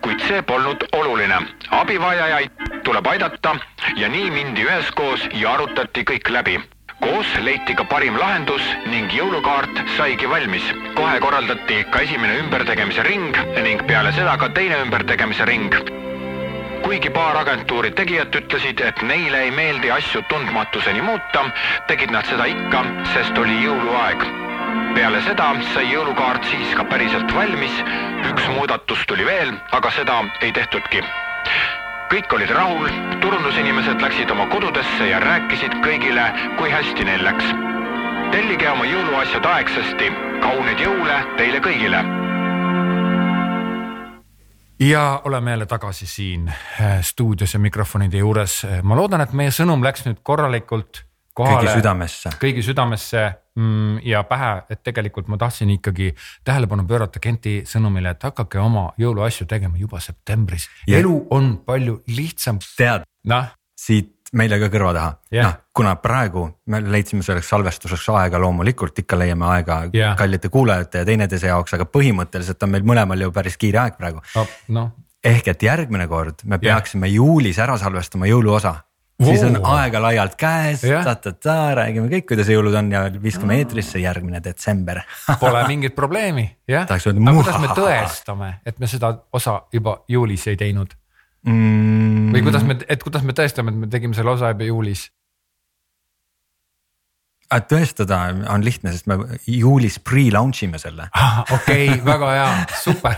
[0.00, 1.36] kuid see polnud oluline,
[1.70, 2.50] abivajajaid
[2.84, 3.54] tuleb aidata
[3.96, 6.60] ja nii mindi üheskoos ja arutati kõik läbi.
[7.00, 10.74] koos leiti ka parim lahendus ning jõulukaart saigi valmis.
[10.94, 16.09] kohe korraldati ka esimene ümbertegemise ring ning peale seda ka teine ümbertegemise ring
[16.90, 21.44] kuigi paar agentuuri tegijat ütlesid, et neile ei meeldi asju tundmatuseni muuta,
[21.86, 22.80] tegid nad seda ikka,
[23.12, 24.24] sest oli jõuluaeg.
[24.96, 27.76] peale seda sai jõulukaart siis ka päriselt valmis.
[28.32, 31.04] üks muudatus tuli veel, aga seda ei tehtudki.
[32.10, 32.88] kõik olid rahul,
[33.20, 36.26] turundusinimesed läksid oma kodudesse ja rääkisid kõigile,
[36.58, 37.54] kui hästi neil läks.
[38.32, 40.10] tellige oma jõuluasjad aegsasti,
[40.42, 42.19] kauneid jõule teile kõigile
[44.80, 48.66] ja oleme jälle tagasi siin äh, stuudios ja mikrofonide juures.
[48.82, 51.68] ma loodan, et meie sõnum läks nüüd korralikult kohale.
[51.68, 52.32] kõigi südamesse.
[52.40, 56.12] kõigi südamesse mm, ja pähe, et tegelikult ma tahtsin ikkagi
[56.44, 60.68] tähelepanu pöörata Genti sõnumile, et hakake oma jõuluasju tegema juba septembris.
[60.88, 62.58] elu on palju lihtsam.
[62.76, 65.46] tead, noh, siit meile ka kõrva taha Jah.
[65.48, 70.16] noh, kuna praegu me leidsime selleks salvestuseks aega loomulikult ikka leiame aega Jah.
[70.18, 74.22] kallite kuulajate ja teineteise jaoks, aga põhimõtteliselt on meil mõlemal ju päris kiire aeg praegu.
[74.68, 74.92] noh,
[75.24, 78.74] ehk et järgmine kord me peaksime juulis ära salvestama jõuluosa.
[79.20, 83.98] siis on aega laialt käes Jah., ta-ta-ta, räägime kõik, kuidas jõulud on ja viskame eetrisse
[84.00, 85.02] järgmine detsember.
[85.42, 86.86] pole mingit probleemi, jah.
[86.88, 90.94] Aga kuidas me tõestame, et me seda osa juba juulis ei teinud
[91.48, 95.08] Mm, või kuidas me, et kuidas me tõestame, et me tegime selle osa juba juulis?
[97.66, 98.18] tõestada
[98.52, 99.16] on lihtne, sest me
[99.50, 101.08] juulis pre-launch ime selle.
[101.56, 103.16] okei okay,, väga hea, super.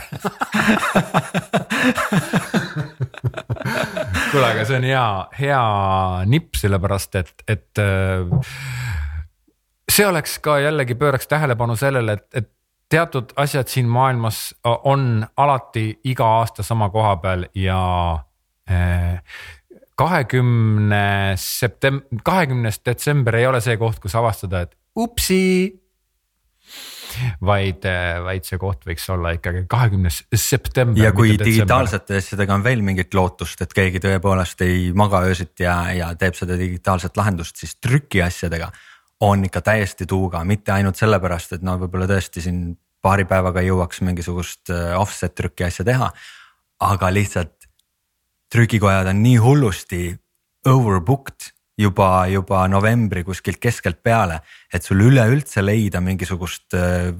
[4.30, 5.04] kuule, aga see on hea,
[5.36, 5.60] hea
[6.32, 8.24] nipp, sellepärast et, et äh,
[9.92, 12.50] see oleks ka jällegi pööraks tähelepanu sellele, et, et
[12.92, 14.50] teatud asjad siin maailmas
[14.84, 17.80] on alati iga aasta sama koha peal ja
[19.98, 25.42] kahekümne septem-, kahekümnes detsember ei ole see koht, kus avastada, et upsi
[27.44, 27.84] vaid,
[28.24, 31.02] vaid see koht võiks olla ikkagi kahekümnes september.
[31.04, 35.76] ja kui digitaalsete asjadega on veel mingit lootust, et keegi tõepoolest ei maga öösiti ja,
[35.96, 38.72] ja teeb seda digitaalset lahendust, siis trükiasjadega
[39.22, 42.64] on ikka täiesti tuuga, mitte ainult sellepärast, et no võib-olla tõesti siin
[43.02, 46.12] paari päevaga jõuaks mingisugust äh, offset trüki asja teha.
[46.82, 47.68] aga lihtsalt
[48.50, 50.00] trükikojad on nii hullusti
[50.66, 54.40] overbooked juba, juba novembri kuskilt keskelt peale,
[54.72, 57.12] et sul üleüldse leida mingisugust äh,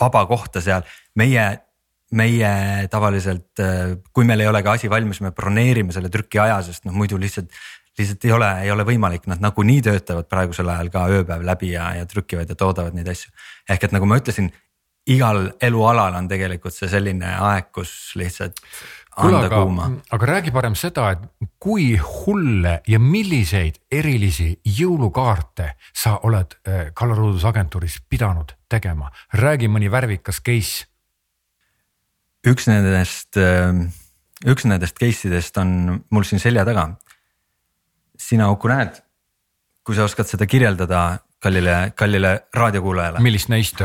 [0.00, 1.48] vaba kohta seal, meie
[2.10, 3.60] meie tavaliselt,
[4.10, 7.20] kui meil ei ole ka asi valmis, me broneerime selle trüki aja, sest noh muidu
[7.22, 7.52] lihtsalt,
[7.98, 11.92] lihtsalt ei ole, ei ole võimalik, nad nagunii töötavad praegusel ajal ka ööpäev läbi ja,
[12.00, 13.30] ja trükivad ja toodavad neid asju.
[13.70, 14.50] ehk et nagu ma ütlesin,
[15.10, 18.60] igal elualal on tegelikult see selline aeg, kus lihtsalt
[19.20, 26.16] anda aga kuuma., aga räägi parem seda, et kui hulle ja milliseid erilisi jõulukaarte sa
[26.28, 30.86] oled äh, Kallaruudusagentuuris pidanud tegema, räägi mõni värvikas case.
[32.46, 33.36] üks nendest,
[34.48, 36.88] üks nendest case idest on mul siin selja taga.
[38.16, 39.02] sina Uku näed,
[39.84, 43.20] kui sa oskad seda kirjeldada kallile, kallile raadiokuulajale.
[43.20, 43.82] millist neist?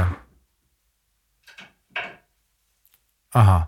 [3.36, 3.67] ahah,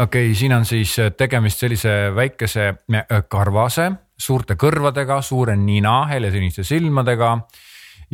[0.00, 6.64] okei okay,, siin on siis tegemist sellise väikese äh, karvase, suurte kõrvadega, suure nina, helesiniste
[6.64, 7.36] silmadega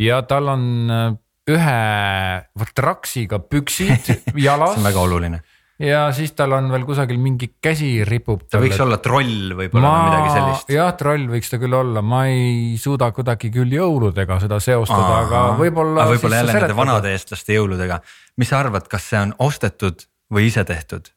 [0.02, 1.08] ja tal on äh,
[1.50, 4.12] ühe traksiga püksid
[4.48, 5.42] jalas see on väga oluline,
[5.82, 8.44] ja siis tal on veel kusagil mingi käsi ripub.
[8.50, 10.70] ta võiks olla troll võib-olla või midagi sellist.
[10.74, 15.42] jah, troll võiks ta küll olla, ma ei suuda kuidagi küll jõuludega seda seostada, aga
[15.58, 16.06] võib-olla.
[16.12, 18.00] võib-olla jälle nende vanade eestlaste jõuludega.
[18.38, 21.12] mis sa arvad, kas see on ostetud või ise tehtud?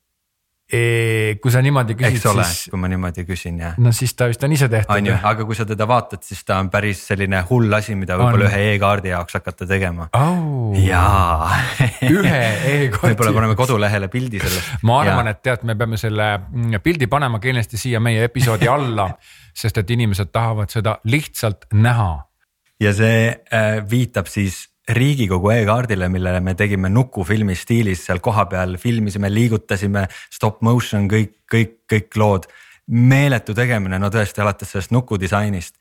[0.65, 3.75] kui sa niimoodi küsid, siis kui ma niimoodi küsin ja.
[3.77, 4.95] no siis ta vist on ise tehtud.
[4.95, 8.17] on ju, aga kui sa teda vaatad, siis ta on päris selline hull asi, mida
[8.17, 10.07] võib-olla ühe e-kaardi jaoks hakata tegema.
[10.17, 10.73] oh,.
[10.81, 11.51] jaa.
[12.09, 12.41] ühe
[12.73, 14.81] e-kaardi võib-olla paneme kodulehele pildi sellest.
[14.89, 19.11] ma arvan, et tead, me peame selle mm, pildi panema kindlasti siia meie episoodi alla,
[19.61, 22.09] sest et inimesed tahavad seda lihtsalt näha.
[22.81, 29.31] ja see äh, viitab siis riigikogu e-kaardile, millele me tegime nukufilmi stiilis seal kohapeal, filmisime,
[29.33, 32.47] liigutasime, stop motion, kõik, kõik, kõik lood.
[32.85, 35.73] meeletu tegemine, no tõesti alates sellest nukudisainist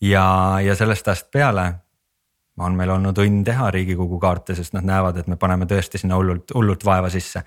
[0.00, 1.66] ja, ja sellest ajast peale
[2.56, 6.16] on meil olnud õnn teha riigikogu kaarte, sest nad näevad, et me paneme tõesti sinna
[6.16, 7.44] hullult, hullult vaeva sisse.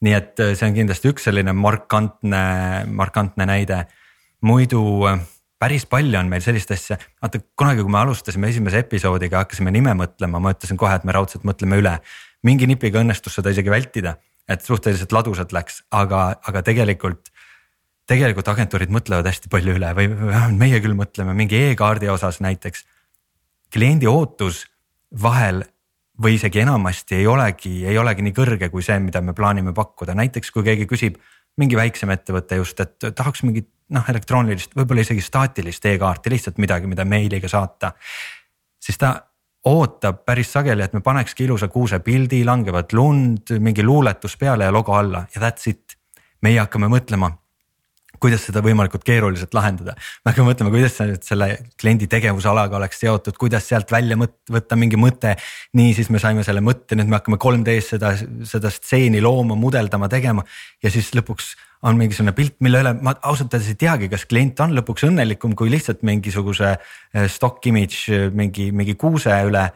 [0.00, 3.86] nii et äh, see on kindlasti üks selline markantne, markantne näide.
[4.40, 5.20] muidu äh,
[5.60, 9.92] päris palju on meil sellist asja, vaata kunagi, kui me alustasime esimese episoodiga, hakkasime nime
[9.98, 11.98] mõtlema, ma ütlesin kohe, et me raudselt mõtleme üle.
[12.42, 14.14] mingi nipiga õnnestus seda isegi vältida,
[14.48, 17.28] et suhteliselt ladusalt läks, aga, aga tegelikult
[18.10, 20.08] tegelikult agentuurid mõtlevad hästi palju üle või
[20.62, 22.86] meie küll mõtleme mingi e-kaardi osas näiteks.
[23.70, 24.64] kliendi ootus
[25.22, 25.62] vahel
[26.22, 30.14] või isegi enamasti ei olegi, ei olegi nii kõrge kui see, mida me plaanime pakkuda,
[30.14, 31.20] näiteks kui keegi küsib
[31.56, 36.86] mingi väiksem ettevõte just, et tahaks mingit noh, elektroonilist, võib-olla isegi staatilist e-kaarti, lihtsalt midagi,
[36.90, 37.92] mida meiliga saata.
[38.80, 39.14] siis ta
[39.64, 44.72] ootab päris sageli, et me panekski ilusa kuuse pildi, langevat lund, mingi luuletus peale ja
[44.72, 45.96] logo alla ja that's it.
[46.42, 47.30] meie hakkame mõtlema
[48.20, 49.94] kuidas seda võimalikult keeruliselt lahendada.
[50.24, 51.48] me hakkame mõtlema, kuidas see nüüd selle
[51.80, 55.36] kliendi tegevusalaga oleks seotud, kuidas sealt välja võtta mingi mõte.
[55.76, 58.12] nii, siis me saime selle mõtte, nüüd me hakkame 3D-s seda,
[58.48, 60.44] seda stseeni looma, mudeldama, tegema
[60.82, 61.54] ja siis lõpuks
[61.88, 65.54] on mingisugune pilt, mille üle ma ausalt öeldes ei teagi, kas klient on lõpuks õnnelikum
[65.56, 69.70] kui lihtsalt mingisuguse eh, stock image mingi, mingi kuuse üle.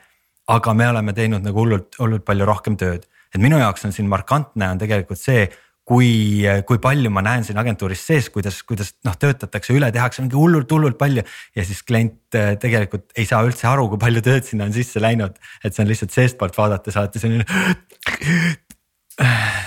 [0.45, 4.09] aga me oleme teinud nagu hullult, hullult palju rohkem tööd, et minu jaoks on siin
[4.13, 5.47] markantne on tegelikult see,
[5.89, 10.39] kui, kui palju ma näen siin agentuuris sees, kuidas, kuidas noh, töötatakse üle, tehakse mingi
[10.39, 11.25] hullult, hullult palju.
[11.57, 15.03] ja siis klient äh, tegelikult ei saa üldse aru, kui palju tööd sinna on sisse
[15.03, 17.45] läinud, et see on lihtsalt seestpoolt vaadates alati selline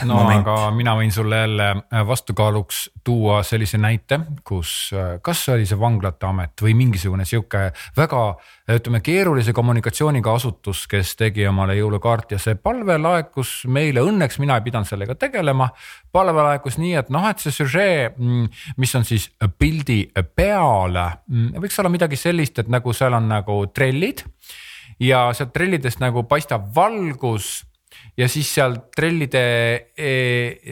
[0.05, 0.41] no moment.
[0.41, 5.79] aga mina võin sulle jälle äh, vastukaaluks tuua sellise näite, kus äh, kas oli see
[5.79, 8.23] vanglate amet või mingisugune sihuke väga
[8.75, 14.60] ütleme keerulise kommunikatsiooniga asutus, kes tegi omale jõulukaarti ja see palve laekus meile, õnneks mina
[14.60, 15.69] ei pidanud sellega tegelema.
[16.12, 18.49] palve laekus nii, et noh, et see süžee, mm,
[18.83, 19.29] mis on siis
[19.60, 20.01] pildi
[20.36, 24.25] peale, mm, võiks olla midagi sellist, et nagu seal on nagu trellid
[24.99, 27.66] ja sealt trellidest nagu paistab valgus
[28.17, 29.45] ja siis seal trellide
[29.93, 30.12] e,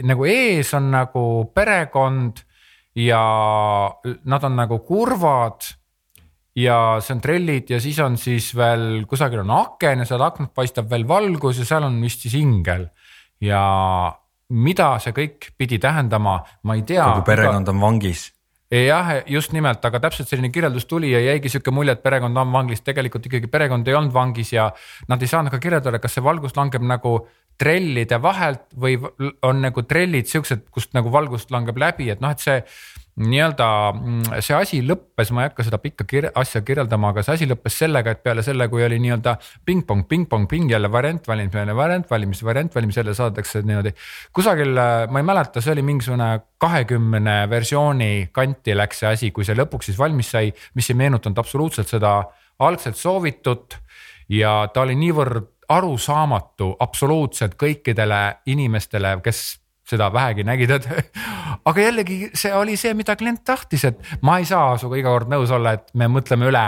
[0.08, 2.41] nagu ees on nagu perekond
[2.97, 3.23] ja
[4.25, 5.73] nad on nagu kurvad.
[6.55, 10.53] ja see on trellid ja siis on siis veel kusagil on aken ja seal aknalt
[10.55, 12.88] paistab veel valgus ja seal on vist siis ingel
[13.43, 13.62] ja
[14.55, 17.03] mida see kõik pidi tähendama, ma ei tea.
[17.03, 18.29] kogu perekond on vangis
[18.71, 22.54] jah, just nimelt, aga täpselt selline kirjeldus tuli ja jäigi sihuke mulje, et perekond on
[22.54, 24.71] vangis, tegelikult ikkagi perekond ei olnud vangis ja
[25.10, 27.19] nad ei saanud ka kirjeldada, kas see valgus langeb nagu
[27.62, 28.97] trellide vahelt või
[29.45, 32.58] on nagu trellid siuksed, kust nagu valgust langeb läbi, et noh, et see
[33.15, 37.38] nii-öelda mm, see asi lõppes, ma ei hakka seda pikka kir asja kirjeldama, aga see
[37.38, 41.75] asi lõppes sellega, et peale selle, kui oli nii-öelda pingpong, pingpong, ping jälle variant valimine,
[41.78, 43.95] variant valimis, variant valimis jälle saadakse niimoodi.
[44.36, 44.75] kusagil,
[45.10, 49.91] ma ei mäleta, see oli mingisugune kahekümne versiooni kanti läks see asi, kui see lõpuks
[49.91, 52.17] siis valmis sai, mis ei meenutanud absoluutselt seda
[52.60, 53.80] algselt soovitut
[54.30, 59.45] ja ta oli niivõrd arusaamatu absoluutselt kõikidele inimestele, kes
[59.89, 60.88] seda vähegi nägid, et
[61.69, 65.32] aga jällegi see oli see, mida klient tahtis, et ma ei saa sinuga iga kord
[65.32, 66.65] nõus olla, et me mõtleme üle.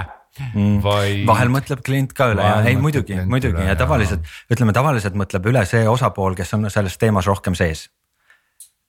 [0.53, 0.82] Mm..
[0.84, 1.23] Vaid...
[1.25, 3.58] vahel mõtleb klient ka üle ja ei muidugi, muidugi.
[3.58, 7.88] üle, ja tavaliselt ütleme tavaliselt mõtleb üle see osapool, kes on selles teemas rohkem sees.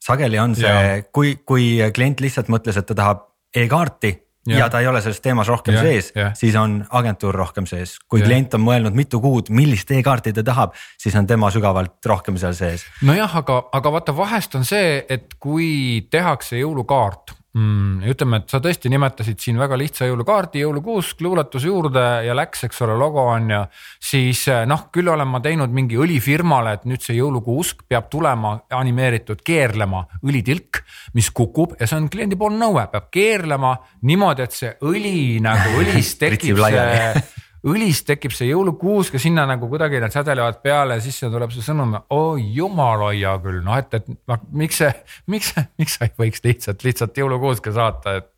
[0.04, 3.24] sageli on see, kui, kui klient lihtsalt mõtles, et ta tahab
[3.56, 4.12] e-kaarti
[4.48, 4.64] ja.
[4.64, 7.96] ja ta ei ole selles teemas rohkem ja, sees, siis on agentuur rohkem sees.
[8.08, 8.28] kui ja.
[8.28, 12.56] klient on mõelnud mitu kuud, millist e-kaarti ta tahab, siis on tema sügavalt rohkem seal
[12.58, 12.86] sees.
[13.06, 18.02] nojah, aga, aga vaata, vahest on see, et kui tehakse jõulukaart mm,.
[18.12, 22.82] ütleme, et sa tõesti nimetasid siin väga lihtsa jõulukaardi, jõulukuusk, luuletus juurde ja läks, eks
[22.86, 23.62] ole, logo on ju.
[24.10, 28.54] siis eh, noh, küll olen ma teinud mingi õlifirmale, et nüüd see jõulukuusk peab tulema
[28.78, 30.82] animeeritud keerlema õlitilk,
[31.18, 33.74] mis kukub ja see on kliendipoolne nõue, peab keerlema
[34.08, 39.68] niimoodi, et see õli nagu õlist tekib see õlist tekib see jõulukuusk ja sinna nagu
[39.70, 44.10] kuidagi need sädelevad peale siis tuleb see sõnum, oi jumal hoia küll, noh et, et
[44.30, 44.92] noh, miks see,
[45.26, 48.30] miks, miks sa ei võiks lihtsalt, lihtsalt jõulukuuske saata, et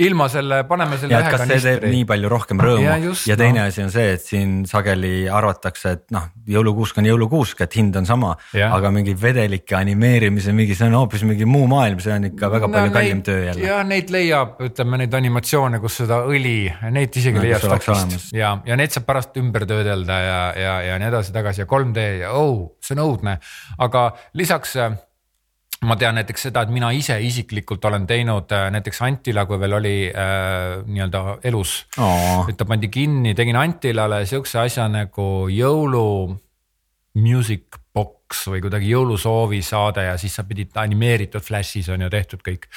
[0.00, 1.14] ilma selle, paneme selle.
[1.14, 1.60] ja, kas kanistri.
[1.60, 3.66] see teeb nii palju rohkem rõõmu ja, just, ja teine no.
[3.68, 8.08] asi on see, et siin sageli arvatakse, et noh, jõulukuusk on jõulukuusk, et hind on
[8.08, 8.32] sama.
[8.70, 12.70] aga mingi vedelike animeerimise mingi, see on hoopis mingi muu maailm, see on ikka väga
[12.70, 13.66] no, palju kallim töö jälle.
[13.66, 16.56] ja neid leiab, ütleme neid animatsioone, kus seda õli,
[16.94, 20.98] neid isegi no, leiab stokist ja, ja neid saab pärast ümber töödelda ja, ja, ja
[21.00, 23.38] nii edasi-tagasi ja 3D ja oh, see on õudne,
[23.86, 24.78] aga lisaks
[25.86, 29.78] ma tean näiteks seda, et mina ise isiklikult olen teinud äh, näiteks Antila, kui veel
[29.78, 31.86] oli äh, nii-öelda elus.
[31.98, 32.44] Oh..
[32.50, 36.06] et ta pandi kinni, tegin Antilale sihukese asja nagu jõulu
[37.18, 42.42] music box või kuidagi jõulusoovi saade ja siis sa pidid animeeritud flash'is on ju tehtud
[42.46, 42.68] kõik.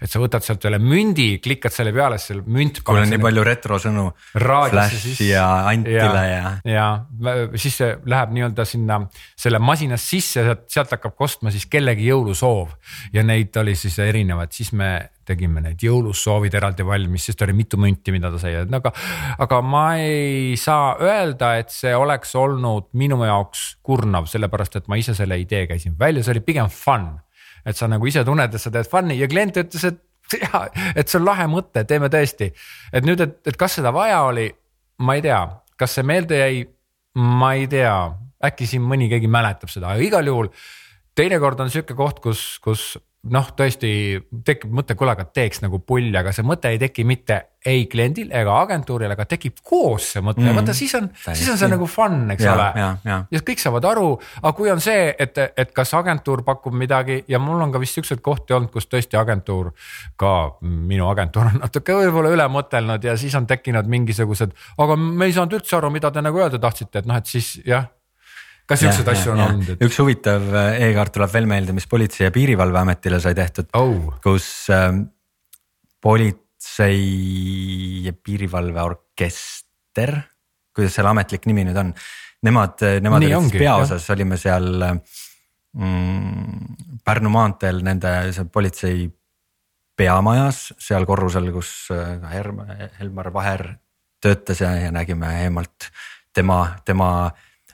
[0.00, 2.82] et sa võtad sealt üle mündi, klikad selle peale, siis seal münt.
[2.86, 4.06] kuule nii palju retrosõnu.
[4.36, 6.86] Flash ja Antile ja, ja.
[7.10, 9.00] ja siis see läheb nii-öelda sinna
[9.34, 12.76] selle masinas sisse, sealt hakkab kostma siis kellegi jõulusoov
[13.12, 14.92] ja neid oli siis erinevaid, siis me
[15.30, 18.92] tegime need jõulussoovid eraldi valmis, sest oli mitu münti, mida ta sai, aga,
[19.46, 24.98] aga ma ei saa öelda, et see oleks olnud minu jaoks kurnav, sellepärast et ma
[25.00, 27.12] ise selle idee käisin välja, see oli pigem fun.
[27.60, 30.00] et sa nagu ise tunned, et sa teed fun'i ja klient ütles, et
[30.44, 30.64] ja,
[30.94, 32.50] et see on lahe mõte, teeme tõesti.
[32.92, 34.48] et nüüd, et, et kas seda vaja oli,
[35.04, 35.40] ma ei tea,
[35.80, 36.64] kas see meelde jäi,
[37.20, 37.94] ma ei tea,
[38.46, 40.50] äkki siin mõni keegi mäletab seda, aga igal juhul
[41.18, 42.94] teinekord on sihuke koht, kus, kus
[43.28, 43.90] noh, tõesti
[44.46, 47.36] tekib mõte, kuule, aga teeks nagu pulli, aga see mõte ei teki mitte
[47.68, 51.58] ei kliendil ega agentuuril, aga tekib koos see mõte mm., vaata siis on, siis on
[51.60, 52.68] see nagu fun, eks ja, ole.
[52.80, 53.18] Ja, ja.
[53.28, 57.42] ja kõik saavad aru, aga kui on see, et, et kas agentuur pakub midagi ja
[57.42, 59.74] mul on ka vist siukseid kohti olnud, kus tõesti agentuur.
[60.16, 60.32] ka
[60.64, 65.36] minu agentuur on natuke võib-olla üle mõtelnud ja siis on tekkinud mingisugused, aga me ei
[65.36, 67.90] saanud üldse aru, mida te nagu öelda tahtsite, et noh, et siis jah
[68.70, 69.48] kas siukseid asju on ja.
[69.50, 69.84] olnud et...?
[69.86, 74.46] üks huvitav äh, e-kaart tuleb veel meelde, mis Politsei- ja Piirivalveametile sai tehtud oh., kus
[74.74, 74.92] äh,
[76.00, 77.00] politsei
[78.06, 80.16] ja piirivalveorkester,
[80.76, 81.92] kuidas selle ametlik nimi nüüd on,
[82.46, 84.96] nemad, äh, nemad Nii olid peaosas, olime seal äh,
[85.76, 88.10] mm, Pärnu maanteel nende
[88.52, 89.08] politsei
[90.00, 92.20] peamajas seal korrusel, kus äh,
[93.00, 93.66] Helmar Vaher
[94.20, 95.88] töötas ja, ja nägime eemalt
[96.36, 97.30] tema, tema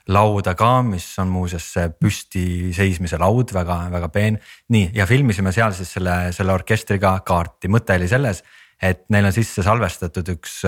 [0.09, 4.39] lauda ka, mis on muuseas püsti seismise laud väga, väga peen.
[4.69, 8.45] nii ja filmisime seal siis selle, selle orkestriga kaarti, mõte oli selles,
[8.83, 10.63] et neil on sisse salvestatud üks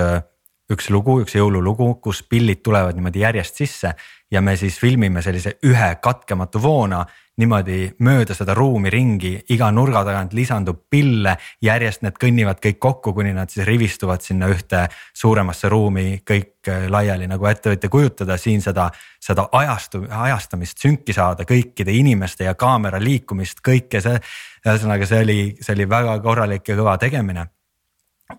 [0.68, 3.94] üks lugu, üks jõululugu, kus pillid tulevad niimoodi järjest sisse
[4.30, 7.04] ja me siis filmime sellise ühe katkematu voona
[7.38, 13.12] niimoodi mööda seda ruumi ringi, iga nurga tagant lisandub pille, järjest need kõnnivad kõik kokku,
[13.16, 14.84] kuni nad siis rivistuvad sinna ühte
[15.16, 18.88] suuremasse ruumi kõik äh, laiali, nagu ette võite kujutada siin seda,
[19.22, 24.18] seda ajastu, ajastamist, sünki saada kõikide inimeste ja kaamera liikumist, kõike see.
[24.66, 27.46] ühesõnaga, see oli, see oli väga korralik ja kõva tegemine.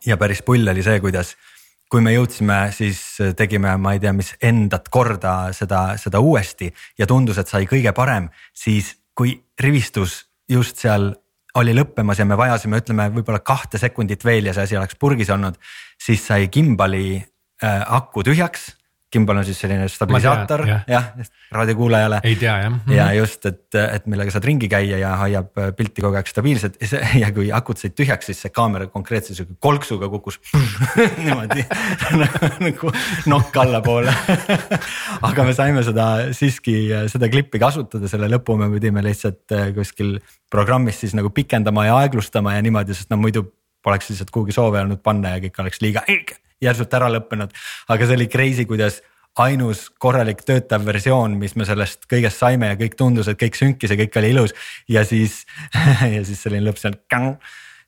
[0.05, 1.35] ja päris pull oli see, kuidas
[1.89, 3.01] kui me jõudsime, siis
[3.37, 6.69] tegime, ma ei tea, mis endat korda seda, seda uuesti
[6.99, 11.11] ja tundus, et sai kõige parem, siis kui rivistus just seal
[11.57, 15.31] oli lõppemas ja me vajasime, ütleme võib-olla kahte sekundit veel ja see asi oleks purgis
[15.33, 15.57] olnud,
[15.99, 18.69] siis sai gimbali äh, aku tühjaks
[19.09, 21.01] Gimbal on siis selline stabilisaator jah ja,
[21.55, 22.19] raadiokuulajale.
[22.23, 22.79] ei tea jah mm.
[22.85, 22.93] -hmm.
[22.93, 27.01] ja just, et, et millega saad ringi käia ja hoiab pilti kogu aeg stabiilselt ja
[27.19, 30.39] ja kui akud said tühjaks, siis see kaamera konkreetselt sihuke kolksuga kukkus
[31.23, 31.65] niimoodi
[32.67, 32.93] nagu
[33.25, 34.13] nokk allapoole
[35.29, 36.75] aga me saime seda siiski
[37.11, 40.19] seda klippi kasutada, selle lõpu me pidime lihtsalt äh, kuskil
[40.51, 43.45] programmis siis nagu pikendama ja aeglustama ja niimoodi, sest no muidu
[43.85, 46.05] poleks lihtsalt kuhugi soove olnud panna ja kõik oleks liiga
[46.63, 47.53] järsult ära lõppenud.
[47.87, 49.01] aga see oli crazy, kuidas
[49.39, 53.93] ainus korralik töötav versioon, mis me sellest kõigest saime ja kõik tundus, et kõik sünkis
[53.93, 54.55] ja kõik oli ilus
[54.89, 55.43] ja siis
[56.15, 56.97] ja siis selline lõpp seal.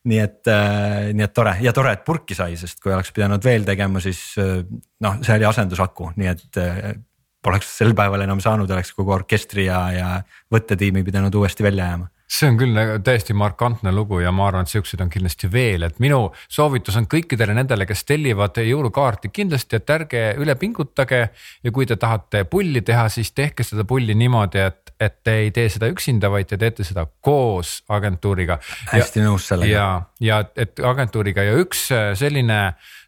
[0.04, 3.44] nii et äh,, nii et tore ja tore, et purki sai, sest kui oleks pidanud
[3.44, 4.64] veel tegema, siis äh,
[5.02, 6.96] noh, see oli asendusaku, nii et äh,
[7.42, 10.10] poleks sel päeval enam saanud, oleks kogu orkestri ja, ja
[10.54, 14.72] võttetiimi pidanud uuesti välja jääma see on küll täiesti markantne lugu ja ma arvan, et
[14.72, 19.94] siukseid on kindlasti veel, et minu soovitus on kõikidele nendele, kes tellivad jõulukaarti kindlasti, et
[19.98, 21.22] ärge üle pingutage.
[21.64, 25.52] ja kui te tahate pulli teha, siis tehke seda pulli niimoodi, et, et te ei
[25.52, 28.60] tee seda üksinda, vaid te teete seda koos agentuuriga.
[28.94, 29.72] hästi nõus sellega.
[29.72, 29.88] ja,
[30.20, 32.62] ja et agentuuriga ja üks selline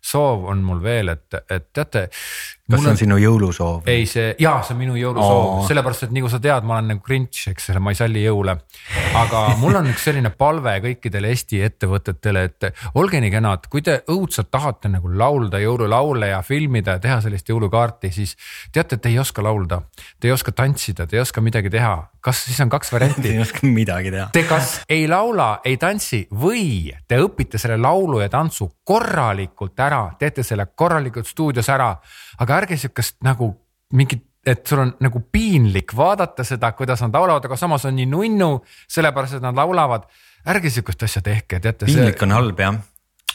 [0.04, 2.10] soov on mul veel, et, et teate
[2.64, 3.88] kas see on, on sinu jõulusoov?
[3.92, 7.04] ei, see ja see on minu jõulusoov, sellepärast et nagu sa tead, ma olen nagu
[7.04, 8.56] Grinch, eks ole, ma ei salli jõule.
[9.20, 14.00] aga mul on üks selline palve kõikidele Eesti ettevõtetele, et olge nii kenad, kui te
[14.12, 18.38] õudselt tahate nagu laulda jõululaule ja filmida ja teha sellist jõulukaarti, siis
[18.72, 19.82] teate, et te ei oska laulda.
[20.20, 21.94] Te ei oska tantsida, te ei oska midagi teha,
[22.24, 24.30] kas siis on kaks varianti ei oska midagi teha.
[24.34, 29.93] Te kas ei laula, ei tantsi või te õpite selle laulu ja tantsu korralikult ära,
[30.20, 31.94] teete selle korralikult stuudios ära
[32.40, 33.54] aga ärge sihukest nagu
[33.94, 38.10] mingit et sul on nagu piinlik vaadata seda, kuidas nad laulavad, aga samas on nii
[38.12, 38.50] nunnu,
[38.92, 40.10] sellepärast et nad laulavad.
[40.52, 41.86] ärge sihukest asja tehke, teate.
[41.86, 42.26] piinlik see...
[42.28, 42.76] on halb jah.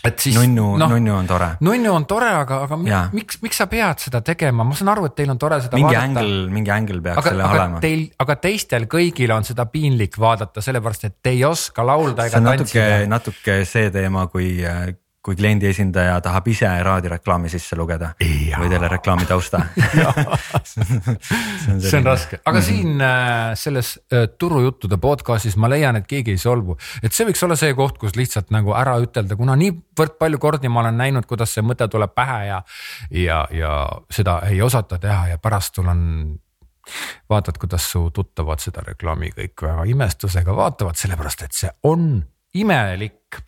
[0.04, 0.36] et siis.
[0.36, 1.48] nunnu no,, nunnu on tore.
[1.64, 3.00] nunnu on tore, aga, aga ja.
[3.12, 5.96] miks, miks sa pead seda tegema, ma saan aru, et teil on tore seda mingi
[5.96, 6.20] vaadata.
[6.26, 7.82] Ängel, mingi ängel peaks aga, selle aga olema.
[7.88, 12.44] Teil, aga teistel kõigil on seda piinlik vaadata, sellepärast et te ei oska laulda ega
[12.44, 13.04] tantsida.
[13.09, 14.59] natuke see teema, kui
[15.29, 18.57] kui kliendi esindaja tahab ise raadioreklaami sisse lugeda ja.
[18.61, 19.61] või telereklaami tausta
[20.70, 20.85] see
[21.74, 22.66] on, see on raske, aga mm -hmm.
[22.68, 27.45] siin äh, selles äh, turujuttude podcast'is ma leian, et keegi ei solvu, et see võiks
[27.45, 31.29] olla see koht, kus lihtsalt nagu ära ütelda, kuna niivõrd palju kordi ma olen näinud,
[31.29, 32.62] kuidas see mõte tuleb pähe ja,
[33.11, 33.74] ja, ja
[34.11, 36.39] seda ei osata teha ja pärast sul on
[37.31, 42.22] vaatad, kuidas su tuttavad seda reklaami kõik väga imestusega vaatavad, sellepärast et see on
[42.55, 43.42] imelik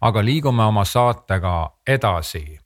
[0.00, 2.58] aga liigume oma saatega edasi.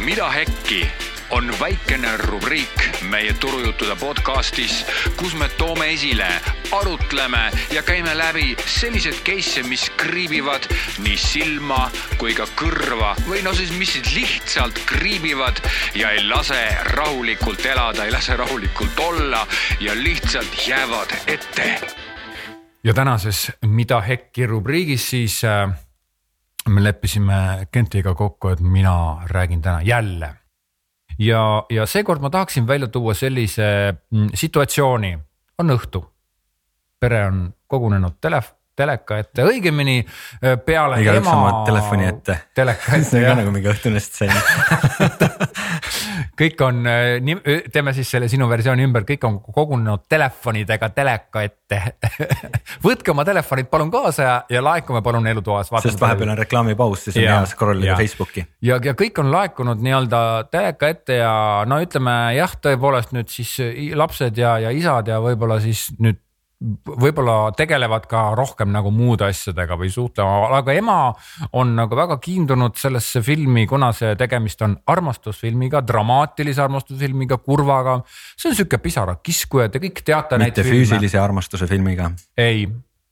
[0.00, 0.86] mida hekki
[1.30, 4.80] on väikene rubriik meie turujuttude podcastis,
[5.16, 6.28] kus me toome esile,
[6.72, 10.66] arutleme ja käime läbi sellised case'e, mis kriibivad
[11.04, 11.84] nii silma
[12.18, 15.62] kui ka kõrva või no siis, mis lihtsalt kriibivad
[15.94, 16.60] ja ei lase
[16.96, 19.46] rahulikult elada, ei lase rahulikult olla
[19.80, 21.99] ja lihtsalt jäävad ette
[22.84, 25.70] ja tänases Mida hekki rubriigis siis äh,
[26.68, 30.34] me leppisime Kentiga kokku, et mina räägin täna jälle.
[31.18, 35.18] ja, ja seekord ma tahaksin välja tuua sellise mm, situatsiooni,
[35.58, 36.04] on õhtu,
[37.00, 41.64] pere on kogunenud telef-, teleka ette, õigemini äh, peale Igaüks ema.
[41.66, 42.38] telefoni ette.
[42.54, 44.32] teleka ette see on ka nagu mingi õhtune stseen
[46.40, 46.84] kõik on,
[47.72, 51.80] teeme siis selle sinu versiooni ümber, kõik on kogunenud telefonidega teleka ette
[52.86, 55.70] võtke oma telefonid palun kaasa ja, ja laekume palun elutoas.
[55.82, 58.46] sest vahepeal on reklaamipaus, siis on hea scroll ida Facebooki.
[58.62, 61.34] ja, ja kõik on laekunud nii-öelda teleka ette ja
[61.68, 63.56] no ütleme jah, tõepoolest nüüd siis
[63.96, 66.20] lapsed ja, ja isad ja võib-olla siis nüüd
[66.60, 70.98] võib-olla tegelevad ka rohkem nagu muude asjadega või suhtlema, aga ema
[71.56, 78.00] on nagu väga kiindunud sellesse filmi, kuna see tegemist on armastusfilmiga, dramaatilise armastusfilmiga, kurvaga.
[78.36, 80.38] see on sihuke pisarakiskuja, te kõik teate.
[80.38, 81.24] mitte füüsilise filme.
[81.24, 82.10] armastuse filmiga.
[82.36, 82.68] ei,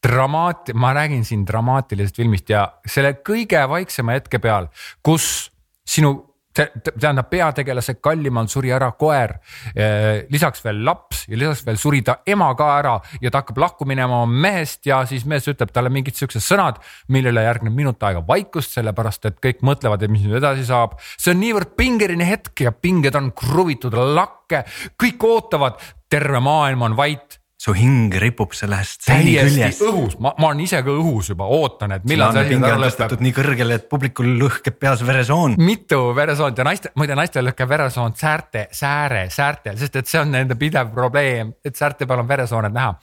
[0.06, 4.68] dramaat-, ma räägin siin dramaatilisest filmist ja selle kõige vaiksema hetke peal,
[5.02, 5.48] kus
[5.88, 9.36] sinu tähendab, peategelase kallimal suri ära koer,
[9.74, 13.60] eh, lisaks veel laps ja lisaks veel suri ta ema ka ära ja ta hakkab
[13.62, 18.02] lahku minema oma mehest ja siis mees ütleb talle mingid siuksed sõnad, millele järgneb minut
[18.02, 20.98] aega vaikust, sellepärast et kõik mõtlevad, et mis nüüd edasi saab.
[21.16, 24.64] see on niivõrd pingeline hetk ja pinged on kruvitud lakke,
[24.98, 25.78] kõik ootavad,
[26.08, 29.82] terve maailm on vait su hing ripub sellest stseeni küljest.
[29.82, 33.24] õhus, ma, ma olen ise ka õhus juba, ootan, et millal see asi ära lõpeb.
[33.26, 35.56] nii kõrgele, et publikul lõhkeb peas veresoon.
[35.58, 40.30] mitu veresoont ja naiste, muide naistel lõhkeb veresoon säärte, sääre, säärtel, sest et see on
[40.36, 42.94] nende pidev probleem, et säärte peal on veresooned näha.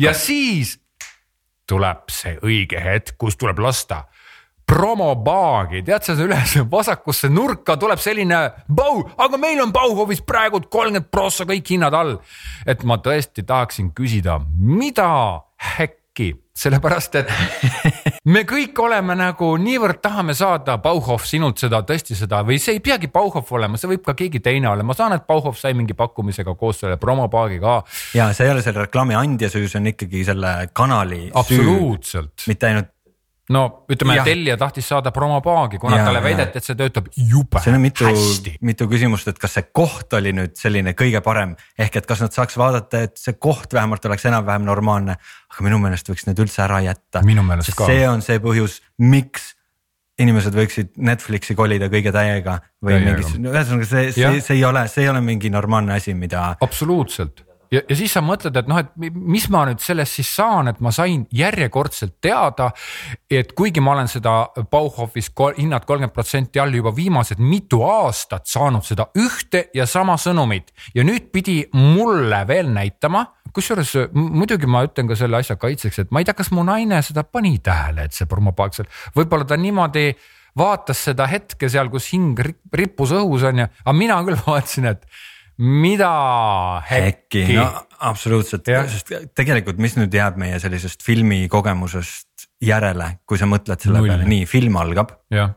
[0.00, 0.78] ja siis
[1.68, 4.06] tuleb see õige hetk, kus tuleb lasta
[4.68, 11.08] promopaagi, tead sa üles vasakusse nurka tuleb selline Bau, aga meil on Bauhofis praegu kolmkümmend
[11.12, 12.18] prossa kõik hinnad all.
[12.68, 15.08] et ma tõesti tahaksin küsida, mida
[15.78, 17.32] häkki, sellepärast et
[18.34, 22.84] me kõik oleme nagu niivõrd tahame saada Bauhof sinult seda tõesti seda või see ei
[22.84, 25.96] peagi Bauhof olema, see võib ka keegi teine olla, ma saan, et Bauhof sai mingi
[25.96, 27.80] pakkumisega koos selle promopaagiga.
[28.18, 32.46] ja see ei ole selle reklaami andja süü, see on ikkagi selle kanali absoluutselt.
[32.50, 32.92] mitte ainult
[33.54, 37.78] no ütleme, tellija tahtis saada promopaagi, kuna ja, talle väideti, et see töötab jube siin
[37.78, 38.12] on mitu,
[38.64, 41.54] mitu küsimust, et kas see koht oli nüüd selline kõige parem.
[41.78, 45.18] Ehk et kas nad saaks vaadata, et see koht vähemalt oleks enam-vähem normaalne.
[45.48, 47.24] aga minu meelest võiks need üldse ära jätta.
[47.88, 49.54] see on see põhjus, miks
[50.18, 55.04] inimesed võiksid Netflixi kolida kõige täiega või mingis, ühesõnaga see, see, see ei ole, see
[55.04, 56.50] ei ole mingi normaalne asi, mida.
[56.60, 60.70] absoluutselt ja, ja siis sa mõtled, et noh, et mis ma nüüd sellest siis saan,
[60.72, 62.70] et ma sain järjekordselt teada,
[63.30, 64.36] et kuigi ma olen seda
[64.70, 70.72] Bauhofis hinnad kolmkümmend protsenti all juba viimased mitu aastat saanud seda ühte ja sama sõnumit.
[70.94, 76.10] Ja nüüd pidi mulle veel näitama kusjuures muidugi ma ütlen ka selle asja kaitseks, et
[76.12, 79.56] ma ei tea, kas mu naine seda pani tähele, et see promopaak seal, võib-olla ta
[79.60, 80.12] niimoodi
[80.58, 82.38] vaatas seda hetke seal, kus hing
[82.76, 85.06] rippus õhus on ju, aga mina küll vaatasin, et
[85.58, 86.10] mida
[86.98, 87.44] äkki?
[87.56, 87.68] no
[88.10, 94.12] absoluutselt, sest tegelikult, mis nüüd jääb meie sellisest filmikogemusest järele, kui sa mõtled selle Null.
[94.12, 95.16] peale, nii film algab.
[95.32, 95.48] okei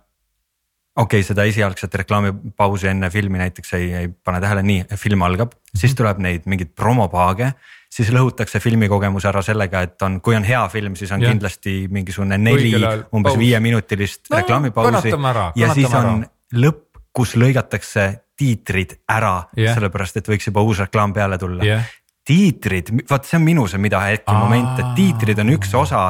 [1.04, 5.60] okay,, seda esialgset reklaamipausi enne filmi näiteks ei, ei pane tähele, nii film algab mm,
[5.60, 5.84] -hmm.
[5.86, 7.54] siis tuleb neid mingeid promopaage
[7.92, 11.32] siis lõhutakse filmikogemus ära sellega, et on, kui on hea film, siis on ja.
[11.34, 12.72] kindlasti mingisugune neli
[13.12, 15.12] umbes viieminutilist no, reklaamipausi
[15.60, 16.24] ja siis on
[16.56, 18.08] lõpp, kus lõigatakse
[18.42, 21.86] tiitrid ära yeah., sellepärast et võiks juba uus reklaam peale tulla yeah..
[22.28, 26.10] tiitrid, vot see on minu see mida hetke moment, et tiitrid on üks osa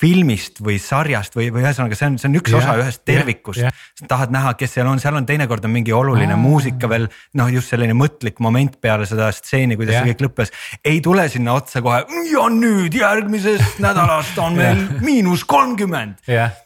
[0.00, 3.60] filmist või sarjast või, või ühesõnaga, see on, see on üks yeah, osa ühest tervikust
[3.60, 3.74] yeah,.
[3.98, 4.08] Yeah.
[4.12, 6.40] tahad näha, kes seal on, seal on teinekord on mingi oluline ah.
[6.40, 10.06] muusika veel noh, just selline mõtlik moment peale seda stseeni, kuidas yeah.
[10.06, 10.54] see kõik lõppes.
[10.86, 12.00] ei tule sinna otsa kohe
[12.30, 15.04] ja nüüd järgmisest nädalast on meil yeah.
[15.04, 16.56] miinus kolmkümmend yeah..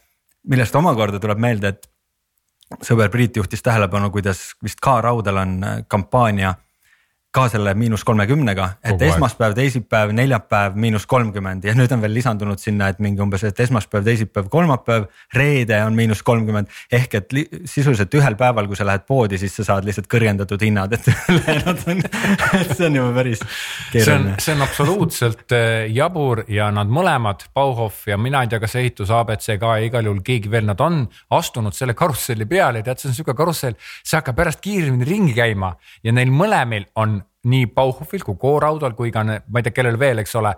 [0.51, 1.91] millest omakorda tuleb meelde, et
[2.83, 6.55] sõber Priit juhtis tähelepanu, kuidas vist K Raudal on äh, kampaania
[7.35, 12.15] ka selle miinus kolmekümnega, et Kogu esmaspäev, teisipäev, neljapäev miinus kolmkümmend ja nüüd on veel
[12.15, 16.71] lisandunud sinna, et mingi umbes, et esmaspäev, teisipäev, kolmapäev, reede on miinus kolmkümmend.
[16.93, 17.35] ehk et
[17.71, 21.83] sisuliselt ühel päeval, kui sa lähed poodi, siis sa saad lihtsalt kõrgendatud hinnad, et ülejäänud
[21.91, 22.05] on,
[22.61, 23.43] et see on juba päris
[23.91, 24.37] keeruline.
[24.39, 29.11] see on absoluutselt äh, jabur ja nad mõlemad, Bauhof ja mina ei tea, kas ehitus
[29.11, 31.03] abc ka igal juhul keegi veel, nad on
[31.35, 33.75] astunud selle karusselli peale ja tead, see on sihuke karussell,
[34.07, 35.75] see hakkab pärast kiiremini ringi käima
[36.07, 40.23] ja neil mõlemil on nii Bauhofil kui Go-Raudal kui ka ma ei tea, kellel veel,
[40.23, 40.55] eks ole,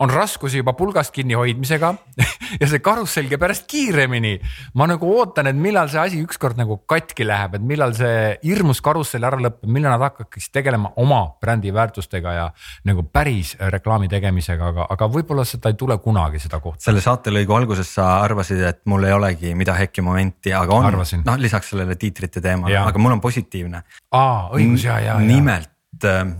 [0.00, 1.92] on raskusi juba pulgast kinni hoidmisega
[2.60, 4.34] ja see karussell käib järjest kiiremini.
[4.74, 8.82] ma nagu ootan, et millal see asi ükskord nagu katki läheb, et millal see hirmus
[8.84, 12.46] karussell ära lõpeb, millal nad hakkaks tegelema oma brändi väärtustega ja
[12.88, 16.84] nagu päris reklaami tegemisega, aga, aga võib-olla seda ei tule kunagi seda kohta.
[16.88, 21.40] selle saatelõigu alguses sa arvasid, et mul ei olegi mida hekki momenti, aga on, noh
[21.40, 23.84] lisaks sellele tiitrite teemale, aga mul on positiivne.
[24.16, 25.20] aa, õigus ja, ja, ja.
[25.26, 25.70] nimelt
[26.00, 26.36] et äh,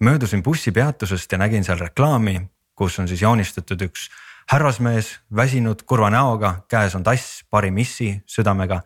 [0.00, 2.40] möödusin bussipeatusest ja nägin seal reklaami,
[2.74, 4.08] kus on siis joonistatud üks
[4.50, 8.82] härrasmees, väsinud kurva näoga, käes on tass, pari missi südamega.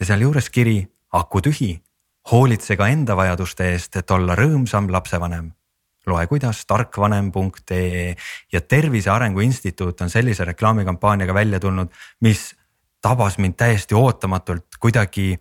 [0.00, 1.82] ja sealjuures kiri aku tühi,
[2.30, 5.52] hoolitse ka enda vajaduste eest, et olla rõõmsam lapsevanem.
[6.06, 8.16] loe kuidas tarkvanem.ee
[8.52, 11.88] ja Tervise Arengu Instituut on sellise reklaamikampaaniaga välja tulnud,
[12.20, 12.56] mis
[13.02, 15.38] tabas mind täiesti ootamatult kuidagi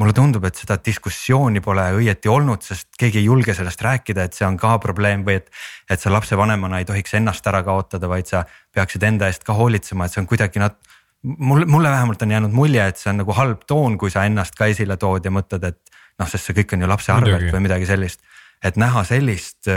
[0.00, 4.36] mulle tundub, et seda diskussiooni pole õieti olnud, sest keegi ei julge sellest rääkida, et
[4.36, 5.50] see on ka probleem või et.
[5.90, 8.44] et sa lapsevanemana ei tohiks ennast ära kaotada, vaid sa
[8.74, 10.78] peaksid enda eest ka hoolitsema, et see on kuidagi nat-.
[11.22, 14.56] mulle, mulle vähemalt on jäänud mulje, et see on nagu halb toon, kui sa ennast
[14.56, 17.66] ka esile tood ja mõtled, et noh, sest see kõik on ju lapse arvelt või
[17.68, 18.24] midagi sellist.
[18.64, 19.68] et näha sellist,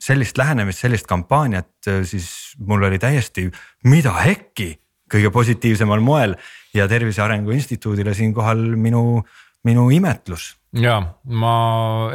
[0.00, 1.70] sellist lähenemist, sellist kampaaniat,
[2.04, 3.46] siis mul oli täiesti,
[3.84, 4.74] mida hekki
[5.12, 6.36] kõige positiivsemal moel
[6.74, 9.22] ja Tervise Arengu Instituudile siinkohal minu
[9.64, 11.54] minu imetlus ja ma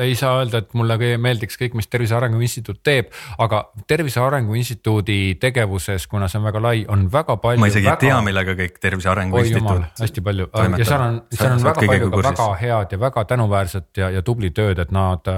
[0.01, 3.12] ei saa öelda, et mulle meeldiks kõik, mis Tervise Arengu Instituut teeb,
[3.43, 7.62] aga Tervise Arengu Instituudi tegevuses, kuna see on väga lai, on väga palju.
[7.62, 8.01] ma isegi väga...
[8.01, 10.01] ei tea, millega kõik Tervise Arengu Oi, Instituut.
[10.01, 14.01] hästi palju ja seal on, seal on väga palju ka väga head ja väga tänuväärset
[14.01, 15.32] ja, ja tubli tööd, et nad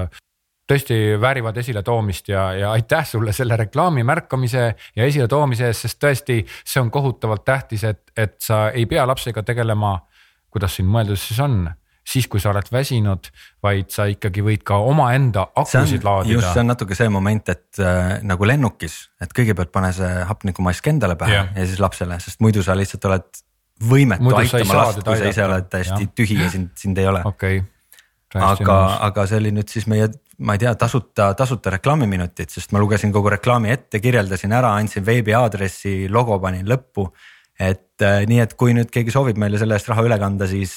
[0.70, 4.64] tõesti väärivad esiletoomist ja, ja aitäh sulle selle reklaami märkamise
[4.96, 9.42] ja esiletoomise eest, sest tõesti, see on kohutavalt tähtis, et, et sa ei pea lapsega
[9.42, 9.98] tegelema.
[10.50, 11.68] kuidas siin mõeldud siis on
[12.10, 13.28] siis, kui sa oled väsinud,
[13.62, 16.34] vaid sa ikkagi võid ka omaenda akusid laadida.
[16.34, 20.90] just, see on natuke see moment, et äh, nagu lennukis, et kõigepealt pane see hapnikumask
[20.90, 21.52] endale pähe yeah.
[21.56, 23.28] ja siis lapsele, sest muidu sa lihtsalt oled
[23.90, 26.14] võimetu muidu aitama last, kui sa ise oled täiesti ja.
[26.22, 27.62] tühi ja sind, sind ei ole okay..
[28.34, 30.10] aga, aga see oli nüüd siis meie,
[30.40, 35.04] ma ei tea, tasuta, tasuta reklaamiminutid, sest ma lugesin kogu reklaami ette, kirjeldasin ära, andsin
[35.06, 37.10] veebiaadressi, logo panin lõppu
[37.60, 40.72] et äh, nii, et kui nüüd keegi soovib meile selle eest raha üle kanda, siis.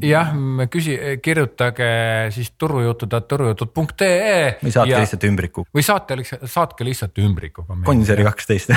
[0.00, 0.30] jah,
[0.72, 1.88] küsi, kirjutage
[2.32, 4.56] siis turujutud.turujutud.ee.
[4.62, 5.66] või saatke ja, lihtsalt ümbriku.
[5.76, 6.16] või saate,
[6.48, 7.76] saatke lihtsalt ümbrikuga.
[7.84, 8.72] Gonsiori kaksteist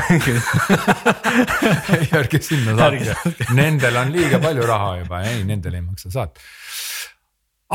[2.20, 3.16] ärge sinna saatke,
[3.56, 6.44] nendel on liiga palju raha juba, ei, nendel ei maksa saata.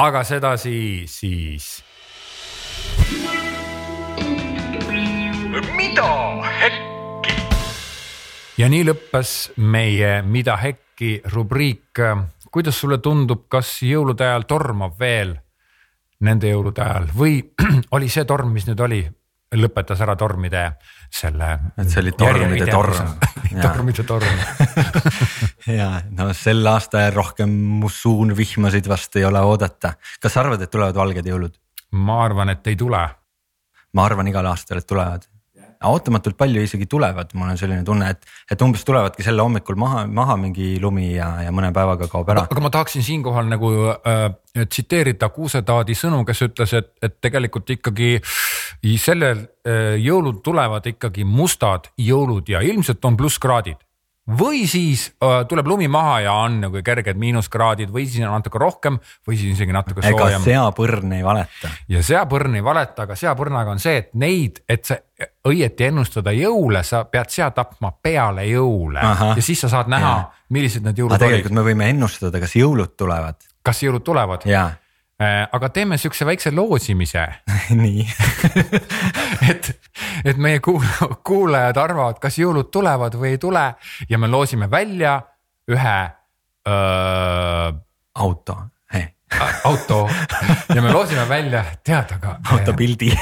[0.04, 0.76] aga sedasi
[1.08, 1.78] siis.
[5.76, 6.10] Mida
[6.60, 7.34] hekki?
[8.58, 12.00] ja nii lõppes meie Mida Hekki rubriik.
[12.50, 15.34] kuidas sulle tundub, kas jõulude ajal tormab veel
[16.24, 17.40] nende jõulude ajal või
[17.96, 19.02] oli see torm, mis nüüd oli,
[19.54, 20.64] lõpetas ära tormide
[21.12, 21.50] selle.
[21.78, 23.12] et see oli tormide torm.
[23.62, 24.38] tormide torm
[25.78, 27.52] ja no sel aastal rohkem
[27.82, 29.94] mussuunvihmasid vast ei ole oodata.
[30.20, 31.54] kas sa arvad, et tulevad valged jõulud?
[31.94, 33.04] Ma arvan, et ei tule.
[33.94, 35.28] ma arvan igal aastal, et tulevad
[35.88, 40.04] ootamatult palju isegi tulevad, mul on selline tunne, et, et umbes tulevadki selle hommikul maha,
[40.06, 42.46] maha mingi lumi ja, ja mõne päevaga kaob ära.
[42.50, 44.26] aga ma tahaksin siinkohal nagu äh,
[44.64, 48.16] tsiteerida Kuusetaadi sõnu, kes ütles, et, et tegelikult ikkagi
[49.00, 53.83] sellel äh, jõulud tulevad ikkagi mustad jõulud ja ilmselt on plusskraadid
[54.24, 58.60] või siis uh, tuleb lumi maha ja on nagu kerged miinuskraadid või siis on natuke
[58.60, 58.96] rohkem
[59.28, 60.38] või siis isegi natuke soojem.
[60.40, 61.72] ega seapõrn ei valeta.
[61.92, 64.96] ja seapõrn ei valeta, aga seapõrnaga on see, et neid, et sa
[65.48, 69.34] õieti ennustada jõule, sa pead sea tapma peale jõule Aha.
[69.36, 70.14] ja siis sa saad näha,
[70.56, 71.26] millised need jõulud olid.
[71.26, 73.44] tegelikult me võime ennustada, kas jõulud tulevad.
[73.64, 74.48] kas jõulud tulevad?
[74.48, 74.83] jaa Äh,
[75.22, 77.22] aga teeme siukse väikse loosimise
[77.82, 78.06] nii
[79.50, 79.70] et,
[80.24, 83.64] et meie kuulajad arvavad, kas jõulud tulevad või ei tule
[84.10, 85.20] ja me loosime välja
[85.70, 85.98] ühe
[86.68, 87.72] öö,
[88.14, 88.56] auto
[88.92, 89.06] hey.
[89.64, 90.08] auto
[90.74, 92.38] ja me loosime välja, tead, aga.
[92.56, 93.12] autopildi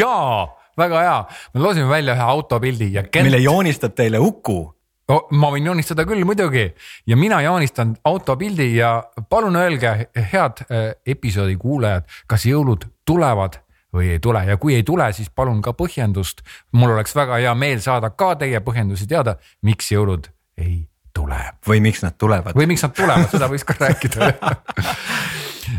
[0.00, 0.46] jaa,
[0.78, 1.18] väga hea,
[1.54, 3.04] me loosime välja ühe autopildi ja.
[3.22, 4.62] mille joonistab teile Uku
[5.08, 6.66] no ma võin joonistada küll muidugi
[7.06, 8.96] ja mina joonistan autopildi ja
[9.30, 9.92] palun öelge,
[10.32, 13.60] head äh, episoodi kuulajad, kas jõulud tulevad
[13.96, 16.42] või ei tule ja kui ei tule, siis palun ka põhjendust.
[16.72, 20.28] mul oleks väga hea meel saada ka teie põhjendusi teada, miks jõulud
[20.58, 21.38] ei tule.
[21.68, 22.56] või miks nad tulevad.
[22.56, 24.32] või miks nad tulevad, seda võiks ka rääkida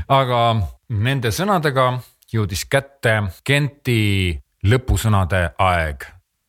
[0.07, 0.41] aga
[0.89, 1.91] nende sõnadega
[2.33, 6.07] jõudis kätte Genti lõpusõnade aeg.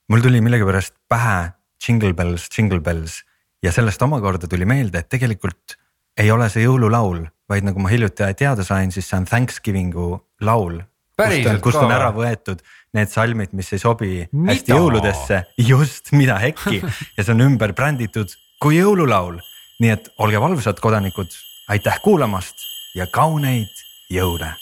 [0.09, 3.23] mul tuli millegipärast pähe Jingle bells, jingle bells
[3.63, 5.77] ja sellest omakorda tuli meelde, et tegelikult
[6.19, 10.09] ei ole see jõululaul, vaid nagu ma hiljuti teada sain, siis see on Thanksgiving'u
[10.47, 10.81] laul.
[11.19, 12.63] kust on, kust on ära võetud
[12.95, 14.53] need salmid, mis ei sobi mida?
[14.53, 19.41] hästi jõuludesse, just, mida hekki ja see on ümber bränditud kui jõululaul.
[19.79, 21.31] nii et olge valvsad, kodanikud,
[21.71, 22.67] aitäh kuulamast
[22.99, 24.55] ja kauneid jõule.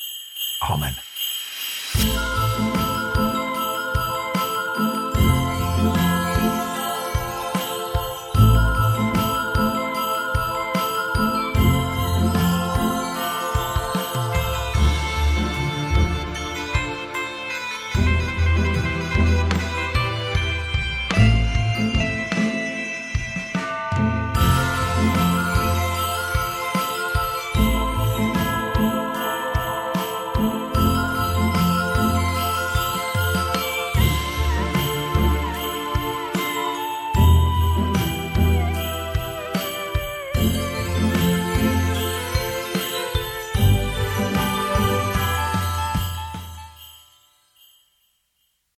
[0.68, 2.35] aamen